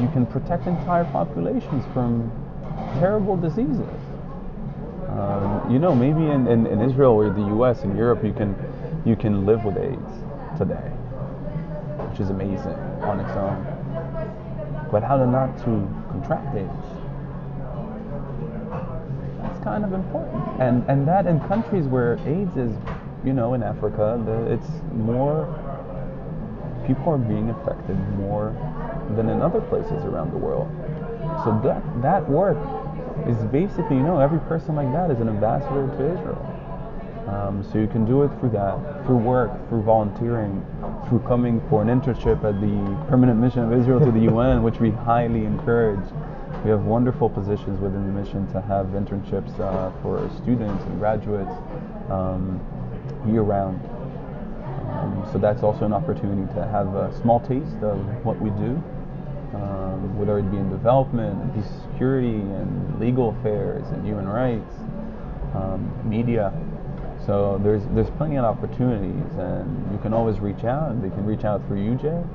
[0.00, 2.30] you can protect entire populations from
[2.98, 3.88] terrible diseases.
[5.08, 8.56] Um, you know, maybe in, in, in, Israel or the US and Europe, you can
[9.04, 10.90] you can live with AIDS today,
[12.14, 13.58] which is amazing on its own.
[14.92, 16.54] But how to not to contract?
[19.42, 20.60] That's kind of important.
[20.60, 22.70] And and that in countries where AIDS is,
[23.24, 25.50] you know, in Africa, the, it's more
[26.86, 28.54] people are being affected more
[29.16, 30.70] than in other places around the world.
[31.42, 32.58] So that that work
[33.26, 36.53] is basically, you know, every person like that is an ambassador to Israel.
[37.26, 40.64] Um, so you can do it through that, through work, through volunteering,
[41.08, 44.78] through coming for an internship at the Permanent Mission of Israel to the UN, which
[44.78, 46.04] we highly encourage.
[46.64, 51.50] We have wonderful positions within the mission to have internships uh, for students and graduates
[52.10, 52.60] um,
[53.26, 53.80] year round.
[54.90, 58.80] Um, so that's also an opportunity to have a small taste of what we do,
[59.56, 64.74] um, whether it be in development, and peace security, and legal affairs, and human rights,
[65.54, 66.52] um, media.
[67.26, 70.90] So there's there's plenty of opportunities, and you can always reach out.
[70.90, 72.26] And they can reach out through you UJ,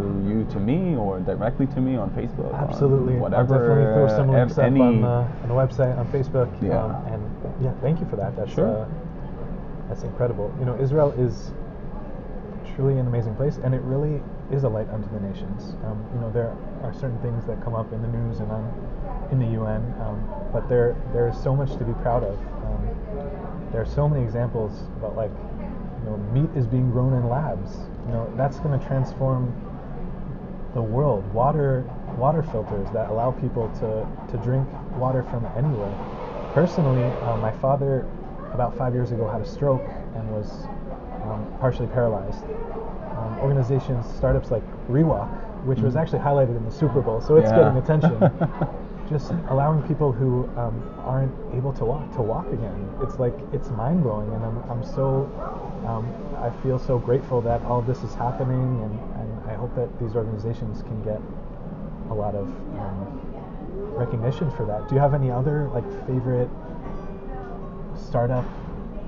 [0.00, 2.54] through you to me or directly to me on Facebook.
[2.54, 3.14] Absolutely.
[3.14, 3.54] On whatever.
[3.54, 6.50] I'll definitely throw some links up any, on, the, on the website, on Facebook.
[6.62, 6.84] Yeah.
[6.84, 8.36] Um, and yeah, thank you for that.
[8.36, 8.84] That's, sure.
[8.84, 8.88] Uh,
[9.88, 10.54] that's incredible.
[10.58, 11.52] You know, Israel is
[12.74, 15.76] truly an amazing place, and it really is a light unto the nations.
[15.84, 18.64] Um, you know, there are certain things that come up in the news and on,
[19.30, 20.22] in the UN, um,
[20.52, 22.38] but there there is so much to be proud of.
[23.72, 25.30] There are so many examples about like,
[26.04, 27.76] you know, meat is being grown in labs.
[28.06, 29.54] You know, that's going to transform
[30.74, 31.24] the world.
[31.32, 31.84] Water
[32.18, 35.92] water filters that allow people to, to drink water from anywhere.
[36.52, 38.06] Personally, uh, my father
[38.52, 40.66] about five years ago had a stroke and was
[41.24, 42.44] um, partially paralyzed.
[42.44, 45.28] Um, organizations, startups like ReWalk,
[45.64, 46.00] which was mm.
[46.00, 47.72] actually highlighted in the Super Bowl, so it's yeah.
[47.72, 48.18] getting attention.
[49.10, 52.88] just allowing people who um, aren't able to walk to walk again.
[53.02, 55.26] It's like it's mind blowing, and I'm, I'm so
[55.86, 56.06] um,
[56.38, 60.14] I feel so grateful that all this is happening, and, and I hope that these
[60.14, 61.20] organizations can get
[62.10, 62.46] a lot of
[62.78, 63.20] um,
[63.98, 64.88] recognition for that.
[64.88, 66.48] Do you have any other like favorite
[67.96, 68.44] startup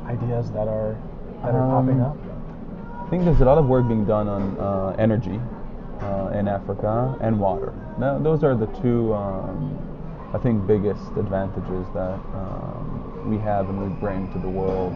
[0.07, 0.97] ideas that are
[1.45, 2.17] that are popping um, up?
[3.07, 5.39] I think there's a lot of work being done on uh, energy
[6.01, 7.73] uh, in Africa and water.
[7.99, 9.79] Now, those are the two, um,
[10.35, 14.93] I think, biggest advantages that um, we have and we bring to the world.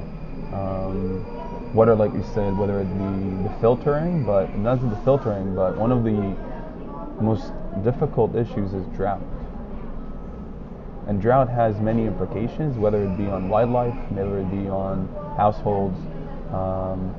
[0.53, 5.77] Um, water, like you said, whether it be the filtering, but not the filtering, but
[5.77, 6.37] one of the
[7.23, 7.53] most
[7.85, 9.21] difficult issues is drought.
[11.07, 15.07] And drought has many implications, whether it be on wildlife, whether it be on
[15.37, 15.99] households,
[16.53, 17.15] um,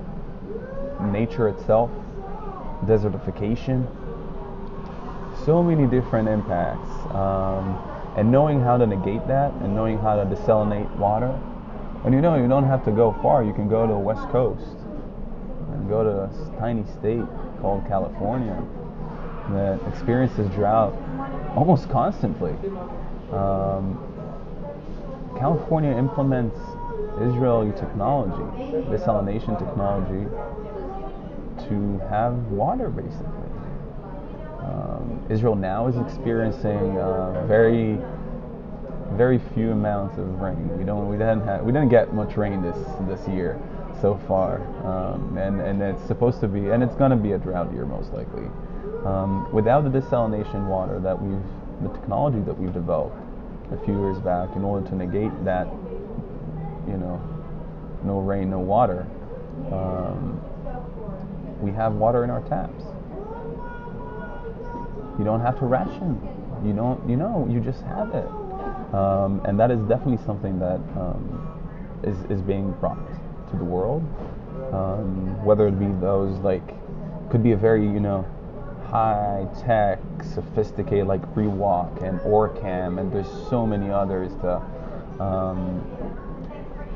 [1.11, 1.91] nature itself,
[2.85, 3.87] desertification,
[5.45, 6.89] so many different impacts.
[7.13, 7.86] Um,
[8.17, 11.39] and knowing how to negate that and knowing how to desalinate water.
[12.03, 13.43] And you know, you don't have to go far.
[13.43, 14.77] You can go to the West Coast
[15.71, 17.23] and go to a tiny state
[17.61, 18.59] called California
[19.51, 20.93] that experiences drought
[21.55, 22.51] almost constantly.
[23.31, 24.03] Um,
[25.37, 26.57] California implements
[27.21, 28.43] Israeli technology,
[28.89, 30.27] desalination technology,
[31.69, 33.46] to have water basically.
[34.67, 37.97] Um, Israel now is experiencing uh, very,
[39.13, 40.77] very few amounts of rain.
[40.77, 43.59] We don't, we didn't have, we didn't get much rain this this year
[44.01, 47.37] so far, um, and and it's supposed to be, and it's going to be a
[47.37, 48.47] drought year most likely.
[49.05, 51.41] Um, without the desalination water that we've,
[51.81, 53.15] the technology that we've developed
[53.71, 55.67] a few years back, in order to negate that,
[56.87, 57.21] you know,
[58.03, 59.07] no rain, no water.
[59.71, 60.41] Um,
[61.61, 62.83] we have water in our taps.
[65.17, 66.19] You don't have to ration.
[66.65, 68.27] You don't, you know, you just have it.
[68.93, 71.57] Um, and that is definitely something that um,
[72.03, 72.97] is is being brought
[73.51, 74.03] to the world.
[74.71, 76.67] Um, whether it be those like,
[77.29, 78.25] could be a very, you know,
[78.85, 84.61] high tech, sophisticated like ReWalk and OrCam, and there's so many others to,
[85.21, 85.83] um,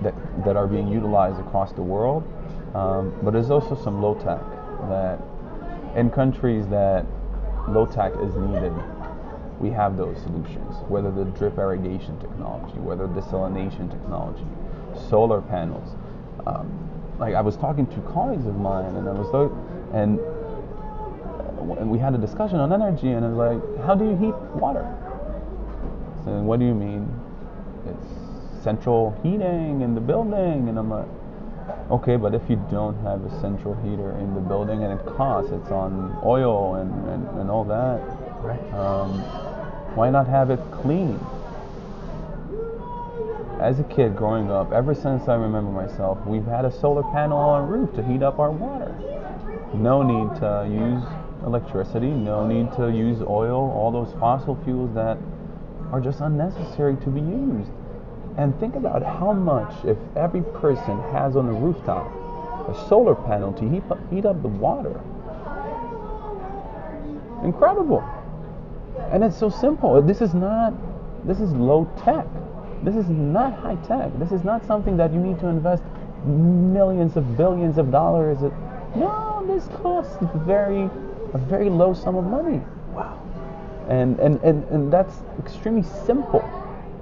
[0.02, 0.14] that
[0.46, 2.24] that are being utilized across the world.
[2.76, 4.42] Um, but there's also some low tech
[4.90, 5.20] that
[5.96, 7.06] in countries that
[7.68, 8.74] low tech is needed,
[9.60, 10.76] we have those solutions.
[10.88, 14.46] Whether the drip irrigation technology, whether desalination technology,
[15.10, 15.96] solar panels.
[16.46, 16.90] Um,
[17.20, 19.52] like I was talking to colleagues of mine, and I was like,
[19.94, 20.20] and
[21.78, 24.36] and we had a discussion on energy, and I was like, how do you heat
[24.56, 24.84] water?
[26.26, 27.08] So what do you mean?
[27.86, 31.08] It's central heating in the building, and I'm like,
[31.90, 35.52] okay, but if you don't have a central heater in the building and it costs,
[35.52, 38.02] it's on oil and, and, and all that.
[38.42, 38.62] Right.
[38.74, 39.20] Um,
[39.96, 41.20] why not have it clean?
[43.60, 47.38] As a kid growing up, ever since I remember myself, we've had a solar panel
[47.38, 48.96] on our roof to heat up our water.
[49.74, 51.04] No need to use
[51.46, 55.18] electricity, no need to use oil, all those fossil fuels that
[55.92, 57.72] are just unnecessary to be used.
[58.38, 62.08] And think about how much, if every person has on the rooftop
[62.70, 65.02] a solar panel to heat up, heat up the water.
[67.44, 68.04] Incredible.
[69.12, 70.02] And it's so simple.
[70.02, 70.74] This is not,
[71.26, 72.26] this is low tech.
[72.84, 74.18] This is not high tech.
[74.18, 75.84] This is not something that you need to invest
[76.26, 78.40] millions of billions of dollars.
[78.96, 80.90] No, this costs very,
[81.34, 82.62] a very low sum of money.
[82.94, 83.22] Wow.
[83.90, 86.42] And, and, and, and that's extremely simple.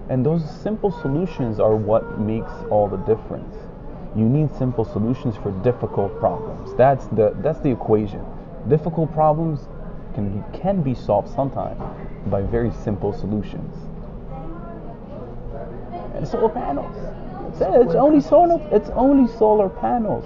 [0.09, 3.55] And those simple solutions are what makes all the difference.
[4.15, 6.73] You need simple solutions for difficult problems.
[6.75, 8.25] That's the, that's the equation.
[8.67, 9.67] Difficult problems
[10.15, 11.79] can, can be solved sometimes
[12.27, 13.75] by very simple solutions.
[16.15, 16.95] And solar panels.
[17.59, 17.81] That's it.
[17.81, 18.59] It's only solar.
[18.71, 20.25] It's only solar panels.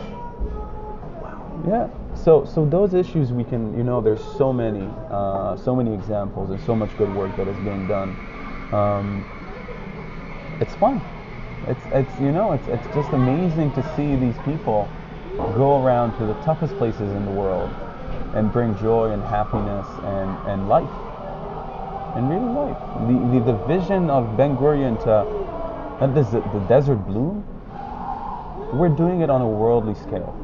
[1.67, 1.89] Yeah.
[2.15, 6.49] So so those issues we can you know there's so many uh, so many examples
[6.49, 8.15] and so much good work that is being done.
[8.71, 9.25] Um,
[10.61, 11.01] it's fun.
[11.67, 14.89] It's it's you know it's it's just amazing to see these people
[15.55, 17.69] go around to the toughest places in the world
[18.35, 20.89] and bring joy and happiness and, and life
[22.15, 22.77] and really life.
[23.07, 27.45] The, the the vision of Ben Gurion to uh, that is the, the desert bloom.
[28.73, 30.35] We're doing it on a worldly scale.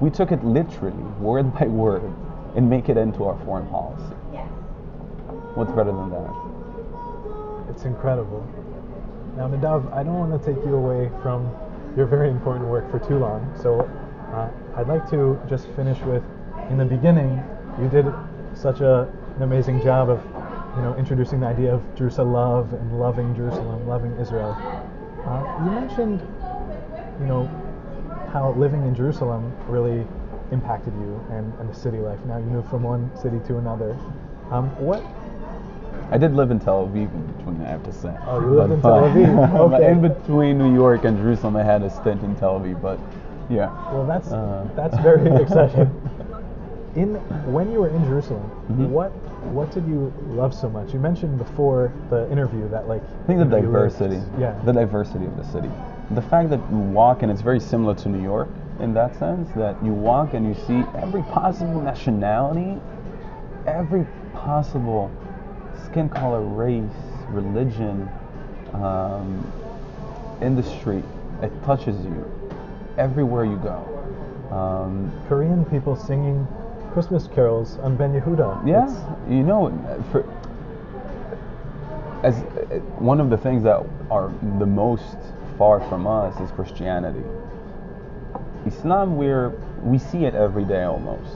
[0.00, 2.12] We took it literally, word by word,
[2.56, 4.14] and make it into our foreign policy.
[5.54, 6.41] What's better than that?
[7.72, 8.46] It's incredible.
[9.34, 11.50] Now, Nadav, I don't want to take you away from
[11.96, 13.80] your very important work for too long, so
[14.34, 16.22] uh, I'd like to just finish with,
[16.68, 17.42] in the beginning,
[17.80, 18.06] you did
[18.54, 20.22] such a, an amazing job of,
[20.76, 24.52] you know, introducing the idea of Jerusalem love and loving Jerusalem, loving Israel.
[25.24, 26.20] Uh, you mentioned,
[27.20, 27.46] you know,
[28.32, 30.06] how living in Jerusalem really
[30.50, 32.18] impacted you and, and the city life.
[32.26, 33.96] Now you move from one city to another.
[34.50, 35.02] Um, what
[36.12, 38.14] I did live in Tel Aviv in between, I have to say.
[38.26, 39.72] Oh, you lived But, in Tel uh, Aviv.
[39.74, 39.90] Okay.
[39.90, 42.98] in between New York and Jerusalem, I had a stint in Tel Aviv, but
[43.48, 43.70] yeah.
[43.92, 45.90] Well, that's Uh, that's very exciting.
[46.94, 47.14] In
[47.50, 48.88] when you were in Jerusalem, Mhm.
[48.90, 49.10] what
[49.56, 50.92] what did you love so much?
[50.92, 54.20] You mentioned before the interview that like I think the you lived- diversity.
[54.38, 54.54] Yeah.
[54.66, 55.70] The diversity of the city.
[56.10, 58.48] The fact that you walk, and it's very similar to New York
[58.80, 62.78] in that sense, that you walk and you see every possible nationality,
[63.66, 65.10] every possible
[65.86, 66.82] skin color, race,
[67.28, 68.08] religion,
[68.74, 69.50] um,
[70.40, 71.02] industry.
[71.42, 72.24] It touches you
[72.98, 73.88] everywhere you go.
[74.54, 76.46] Um, Korean people singing
[76.92, 78.66] Christmas carols on Ben Yehuda.
[78.66, 79.70] Yeah, It's- you know,
[80.10, 80.24] for
[82.22, 85.16] as uh, one of the things that are the most
[85.58, 87.24] far from us is Christianity.
[88.66, 89.50] Islam, we're
[89.82, 91.34] we see it every day almost.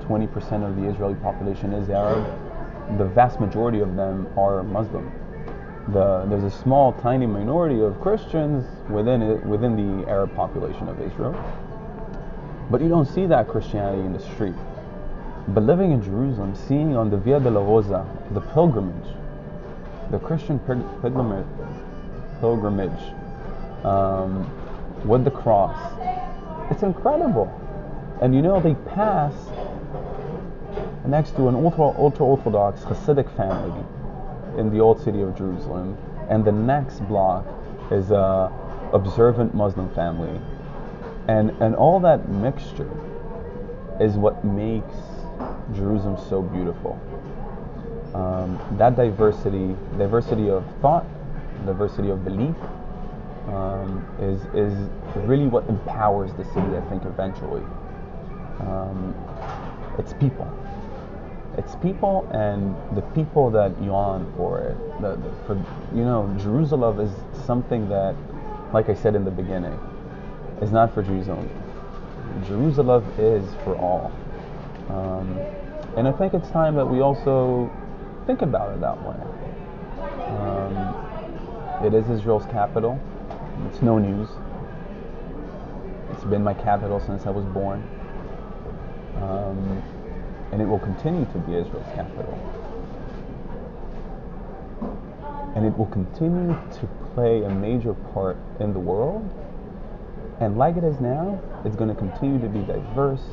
[0.00, 2.24] Twenty percent of the Israeli population is Arab.
[2.96, 5.12] The vast majority of them are Muslim.
[5.88, 11.00] The, there's a small, tiny minority of Christians within it, within the Arab population of
[11.00, 11.34] Israel.
[12.70, 14.54] But you don't see that Christianity in the street.
[15.48, 19.14] But living in Jerusalem, seeing on the Via Dolorosa the pilgrimage,
[20.10, 21.46] the Christian pilgrimage,
[23.84, 24.50] um,
[25.06, 25.76] with the cross,
[26.70, 27.48] it's incredible.
[28.20, 29.32] And you know, they pass
[31.08, 33.84] next to an ultra, Orthodox Hasidic family
[34.58, 35.96] in the old city of Jerusalem,
[36.28, 37.46] and the next block
[37.90, 38.52] is a
[38.92, 40.40] observant Muslim family,
[41.28, 42.90] and and all that mixture
[44.00, 44.94] is what makes
[45.74, 47.00] Jerusalem so beautiful.
[48.14, 51.06] Um, that diversity, diversity of thought,
[51.66, 52.56] diversity of belief,
[53.48, 54.74] um, is is
[55.26, 56.76] really what empowers the city.
[56.76, 57.62] I think eventually.
[58.60, 59.14] Um,
[59.98, 60.46] it's people.
[61.58, 64.76] It's people and the people that yawn for it.
[65.02, 65.54] The, the, for
[65.92, 67.10] you know, Jerusalem is
[67.44, 68.14] something that,
[68.72, 69.76] like I said in the beginning,
[70.62, 71.50] is not for Jews only.
[72.46, 74.12] Jerusalem is for all.
[74.88, 75.36] Um,
[75.96, 77.68] and I think it's time that we also
[78.24, 79.16] think about it that way.
[80.38, 83.00] Um, it is Israel's capital.
[83.66, 84.28] It's no news.
[86.12, 87.82] It's been my capital since I was born.
[89.16, 89.82] Um,
[90.52, 92.34] and it will continue to be Israel's capital.
[95.54, 99.28] And it will continue to play a major part in the world.
[100.40, 103.24] And like it is now, it's going to continue to be diverse.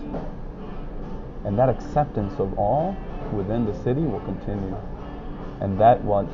[1.45, 2.97] And that acceptance of all
[3.31, 4.75] within the city will continue.
[5.61, 6.25] And that what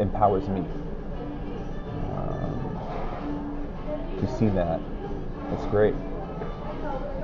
[0.00, 0.64] empowers me
[2.16, 2.80] um,
[4.20, 4.80] to see that.
[5.52, 5.94] It's great.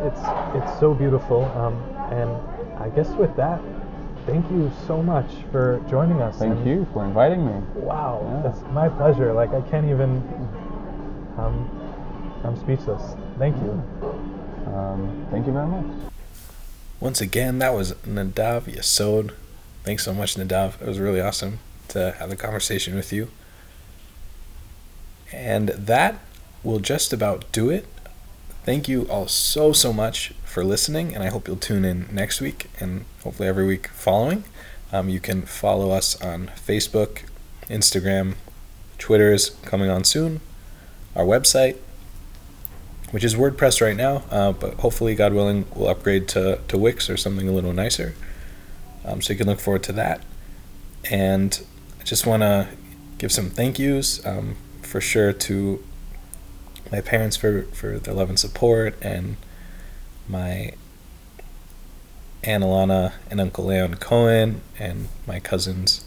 [0.00, 0.20] It's
[0.54, 1.44] it's so beautiful.
[1.56, 2.30] Um, and
[2.80, 3.60] I guess with that,
[4.26, 6.38] thank you so much for joining us.
[6.38, 7.52] Thank and you for inviting me.
[7.74, 8.42] Wow, Yeah.
[8.42, 9.32] that's my pleasure.
[9.32, 10.22] Like I can't even.
[11.38, 11.70] Um,
[12.44, 13.02] I'm speechless.
[13.38, 13.70] Thank you.
[14.72, 15.86] Um, thank you very much.
[17.00, 19.32] Once again, that was Nadav Yesod.
[19.84, 20.80] Thanks so much, Nadav.
[20.80, 21.58] It was really awesome
[21.88, 23.28] to have the conversation with you.
[25.32, 26.18] And that
[26.62, 27.86] will just about do it.
[28.66, 32.40] Thank you all so, so much for listening, and I hope you'll tune in next
[32.40, 34.42] week and hopefully every week following.
[34.92, 37.20] Um, you can follow us on Facebook,
[37.68, 38.34] Instagram,
[38.98, 40.40] Twitter is coming on soon,
[41.14, 41.76] our website,
[43.12, 47.08] which is WordPress right now, uh, but hopefully, God willing, we'll upgrade to, to Wix
[47.08, 48.16] or something a little nicer.
[49.04, 50.22] Um, so you can look forward to that.
[51.08, 51.64] And
[52.00, 52.66] I just want to
[53.18, 55.84] give some thank yous um, for sure to
[56.90, 59.36] my parents for, for their love and support, and
[60.28, 60.72] my
[62.42, 66.04] Aunt Alana and Uncle Leon Cohen, and my cousins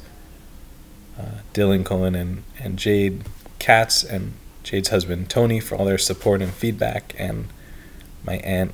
[1.19, 3.23] uh, Dylan Cohen and, and Jade
[3.59, 4.33] Katz, and
[4.63, 7.47] Jade's husband Tony for all their support and feedback, and
[8.23, 8.73] my aunt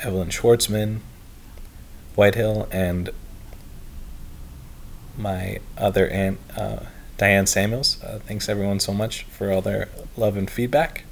[0.00, 1.00] Evelyn Schwartzman,
[2.14, 3.10] Whitehill, and
[5.16, 6.80] my other aunt uh,
[7.18, 8.02] Diane Samuels.
[8.02, 11.04] Uh, thanks everyone so much for all their love and feedback,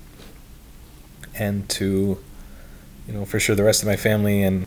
[1.34, 2.18] and to
[3.06, 4.66] you know for sure the rest of my family and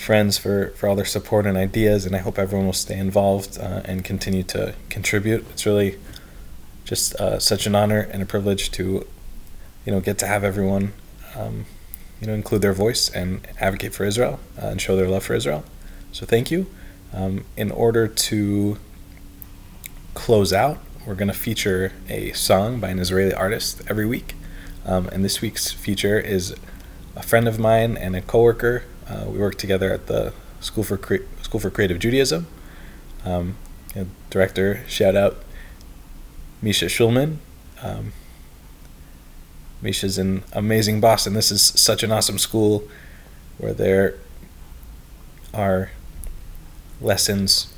[0.00, 3.58] friends for, for all their support and ideas, and I hope everyone will stay involved
[3.58, 5.46] uh, and continue to contribute.
[5.50, 5.98] It's really
[6.84, 9.06] just uh, such an honor and a privilege to,
[9.84, 10.94] you know, get to have everyone,
[11.36, 11.66] um,
[12.20, 15.34] you know, include their voice and advocate for Israel uh, and show their love for
[15.34, 15.64] Israel.
[16.12, 16.66] So thank you.
[17.12, 18.78] Um, in order to
[20.14, 24.34] close out, we're going to feature a song by an Israeli artist every week.
[24.84, 26.54] Um, and this week's feature is
[27.16, 28.84] a friend of mine and a coworker.
[29.08, 32.46] Uh, we work together at the School for Cre- School for Creative Judaism.
[33.24, 33.56] Um,
[34.30, 35.42] director, shout out
[36.62, 37.36] Misha Schulman.
[37.82, 38.12] Um,
[39.82, 42.86] Misha's an amazing boss, and this is such an awesome school
[43.58, 44.16] where there
[45.54, 45.90] are
[47.00, 47.72] lessons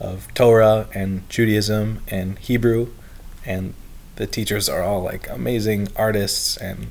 [0.00, 2.88] of Torah and Judaism and Hebrew,
[3.44, 3.74] and
[4.16, 6.90] the teachers are all like amazing artists and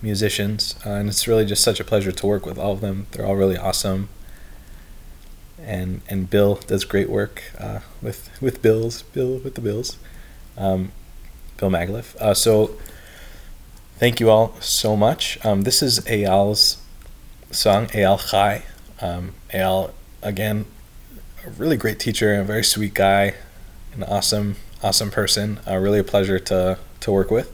[0.00, 3.06] musicians, uh, and it's really just such a pleasure to work with all of them.
[3.12, 4.08] They're all really awesome,
[5.62, 9.98] and and Bill does great work uh, with with Bills, Bill with the Bills,
[10.56, 10.92] um,
[11.58, 12.16] Bill Magaliff.
[12.16, 12.76] Uh, so
[13.96, 15.38] thank you all so much.
[15.44, 16.78] Um, this is Eyal's
[17.50, 18.64] song, Eyal Chai.
[19.00, 19.92] Um, Eyal
[20.22, 20.66] again,
[21.44, 23.34] a really great teacher, a very sweet guy,
[23.94, 25.60] an awesome awesome person.
[25.68, 27.52] Uh, really a pleasure to to work with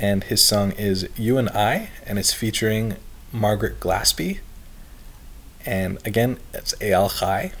[0.00, 2.96] and his song is You and I, and it's featuring
[3.32, 4.38] Margaret Glaspy.
[5.66, 7.52] And again, it's Eyal Chai,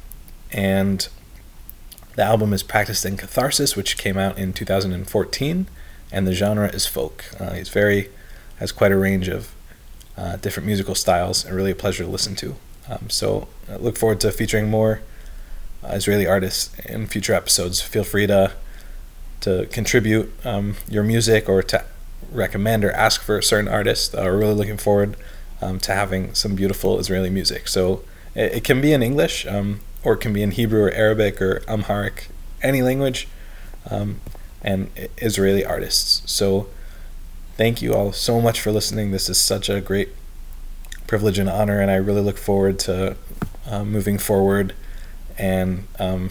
[0.50, 1.06] and
[2.16, 5.66] the album is Practiced in Catharsis, which came out in 2014,
[6.10, 7.24] and the genre is folk.
[7.38, 8.08] Uh, he's very,
[8.56, 9.54] has quite a range of
[10.16, 12.56] uh, different musical styles, and really a pleasure to listen to.
[12.88, 15.09] Um, so I look forward to featuring more uh,
[15.84, 17.80] Israeli artists in future episodes.
[17.80, 18.52] Feel free to
[19.40, 21.82] to contribute um, your music or to
[22.30, 24.14] recommend or ask for a certain artist.
[24.14, 25.16] Uh, we're really looking forward
[25.62, 27.68] um, to having some beautiful Israeli music.
[27.68, 28.02] So
[28.34, 31.40] it, it can be in English, um, or it can be in Hebrew or Arabic
[31.40, 32.28] or Amharic,
[32.62, 33.28] any language,
[33.90, 34.20] um,
[34.62, 36.30] and Israeli artists.
[36.30, 36.68] So
[37.56, 39.10] thank you all so much for listening.
[39.10, 40.10] This is such a great
[41.06, 43.16] privilege and honor, and I really look forward to
[43.66, 44.74] uh, moving forward.
[45.40, 46.28] And um,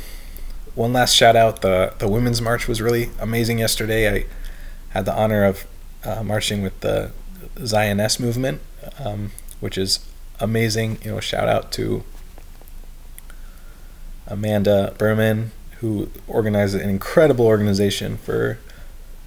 [0.76, 4.08] one last shout out: the the women's march was really amazing yesterday.
[4.08, 4.26] I
[4.90, 5.66] had the honor of
[6.04, 7.12] uh, marching with the
[7.66, 8.62] Zionist movement,
[9.04, 10.00] um, which is
[10.40, 11.00] amazing.
[11.04, 12.04] You know, shout out to
[14.28, 18.60] Amanda Berman, who organized an incredible organization for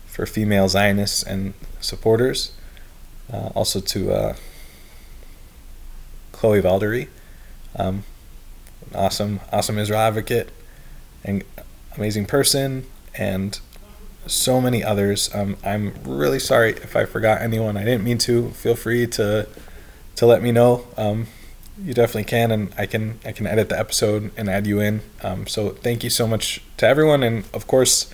[0.06, 2.52] for female Zionists and supporters.
[3.32, 4.36] Uh, also to uh,
[6.32, 7.08] Chloe Valdary,
[7.76, 8.04] um,
[8.94, 10.50] awesome, awesome Israel advocate,
[11.24, 11.44] and
[11.96, 13.58] amazing person, and
[14.26, 15.32] so many others.
[15.34, 17.76] Um, I'm really sorry if I forgot anyone.
[17.76, 18.50] I didn't mean to.
[18.50, 19.48] Feel free to
[20.16, 20.86] to let me know.
[20.96, 21.26] Um,
[21.82, 25.00] you definitely can, and I can I can edit the episode and add you in.
[25.22, 28.12] Um, so thank you so much to everyone, and of course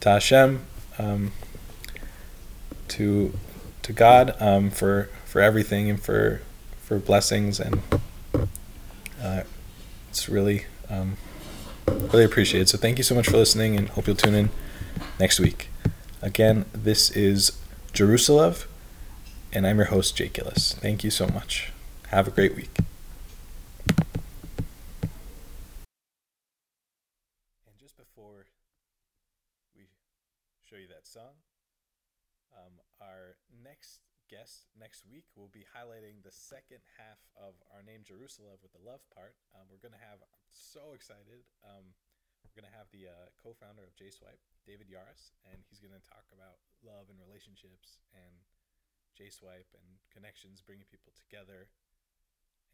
[0.00, 0.60] to Hashem,
[0.98, 1.32] um,
[2.88, 3.32] to
[3.82, 6.42] to God um, for for everything and for
[6.82, 7.82] for blessings, and
[10.12, 11.16] it's really um,
[11.88, 12.68] really appreciated.
[12.68, 14.50] So thank you so much for listening, and hope you'll tune in
[15.18, 15.70] next week.
[16.20, 17.58] Again, this is
[17.94, 18.54] Jerusalem,
[19.54, 20.74] and I'm your host, Jake Gillis.
[20.74, 21.72] Thank you so much.
[22.08, 22.76] Have a great week.
[22.76, 22.84] And
[27.80, 28.44] just before
[29.74, 29.86] we
[30.68, 31.40] show you that song,
[32.54, 33.36] um, our
[34.42, 38.74] next guest next week will be highlighting the second half of our name Jerusalem with
[38.74, 39.38] the love part.
[39.54, 41.46] Um, we're going to have, I'm so excited.
[41.62, 41.94] Um,
[42.42, 45.94] we're going to have the uh, co founder of JSwipe, David Yarus, and he's going
[45.94, 48.34] to talk about love and relationships and
[49.14, 51.70] JSwipe and connections, bringing people together,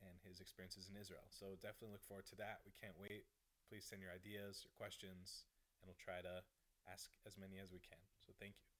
[0.01, 1.28] and his experiences in Israel.
[1.28, 2.65] So definitely look forward to that.
[2.65, 3.28] We can't wait.
[3.69, 5.45] Please send your ideas, your questions,
[5.85, 6.40] and we'll try to
[6.89, 8.01] ask as many as we can.
[8.24, 8.78] So thank you.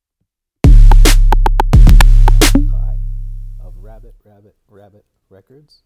[2.55, 2.97] Hi,
[3.65, 5.83] of Rabbit Rabbit Rabbit Records,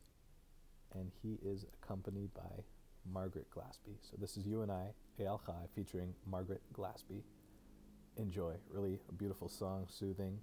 [0.95, 2.65] and he is accompanied by
[3.11, 3.97] Margaret Glaspy.
[4.03, 7.23] So this is you and I, Eyal Chai, featuring Margaret Glaspy.
[8.17, 8.55] Enjoy.
[8.71, 10.39] Really a beautiful song, soothing.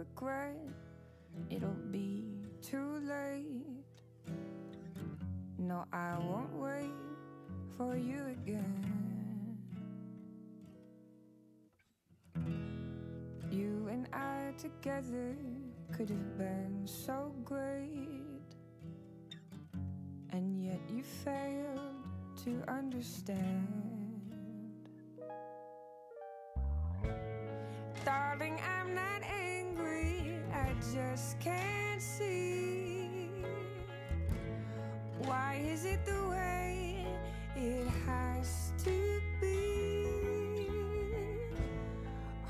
[0.00, 0.56] Regret,
[1.50, 2.24] it'll be
[2.62, 3.66] too late.
[5.58, 6.90] No, I won't wait
[7.76, 9.58] for you again.
[13.50, 15.36] You and I together
[15.92, 18.48] could have been so great,
[20.30, 22.08] and yet you failed
[22.44, 23.68] to understand.
[28.02, 29.22] Darling, I'm not
[30.80, 33.28] just can't see.
[35.18, 37.06] Why is it the way
[37.54, 40.66] it has to be?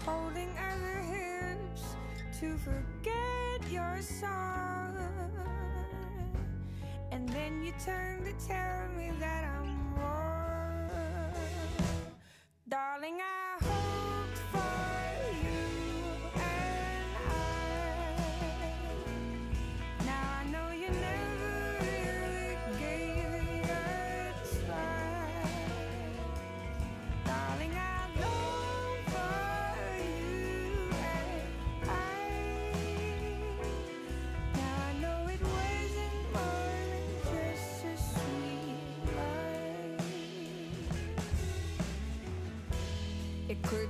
[0.05, 1.97] Holding other hips
[2.39, 4.97] to forget your song.
[7.11, 10.89] And then you turn to tell me that I'm wrong.
[12.69, 13.20] Darling,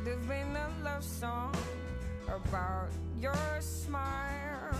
[0.04, 1.54] Been a love song
[2.26, 4.74] about your smile.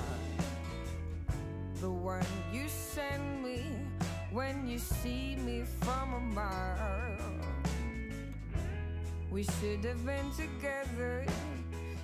[1.78, 3.66] The one you send me
[4.32, 7.18] when you see me from a mile.
[9.30, 11.26] We should have been together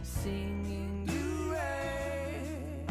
[0.02, 2.90] singing duet.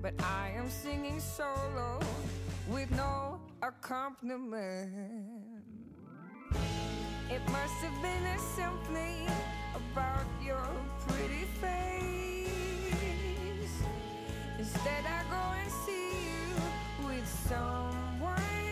[0.00, 2.00] But I am singing solo
[2.68, 5.33] with no accompaniment.
[7.30, 9.26] It must have been a simply
[9.74, 10.68] about your
[11.08, 12.48] pretty face.
[14.58, 18.63] Instead, I go and see you with someone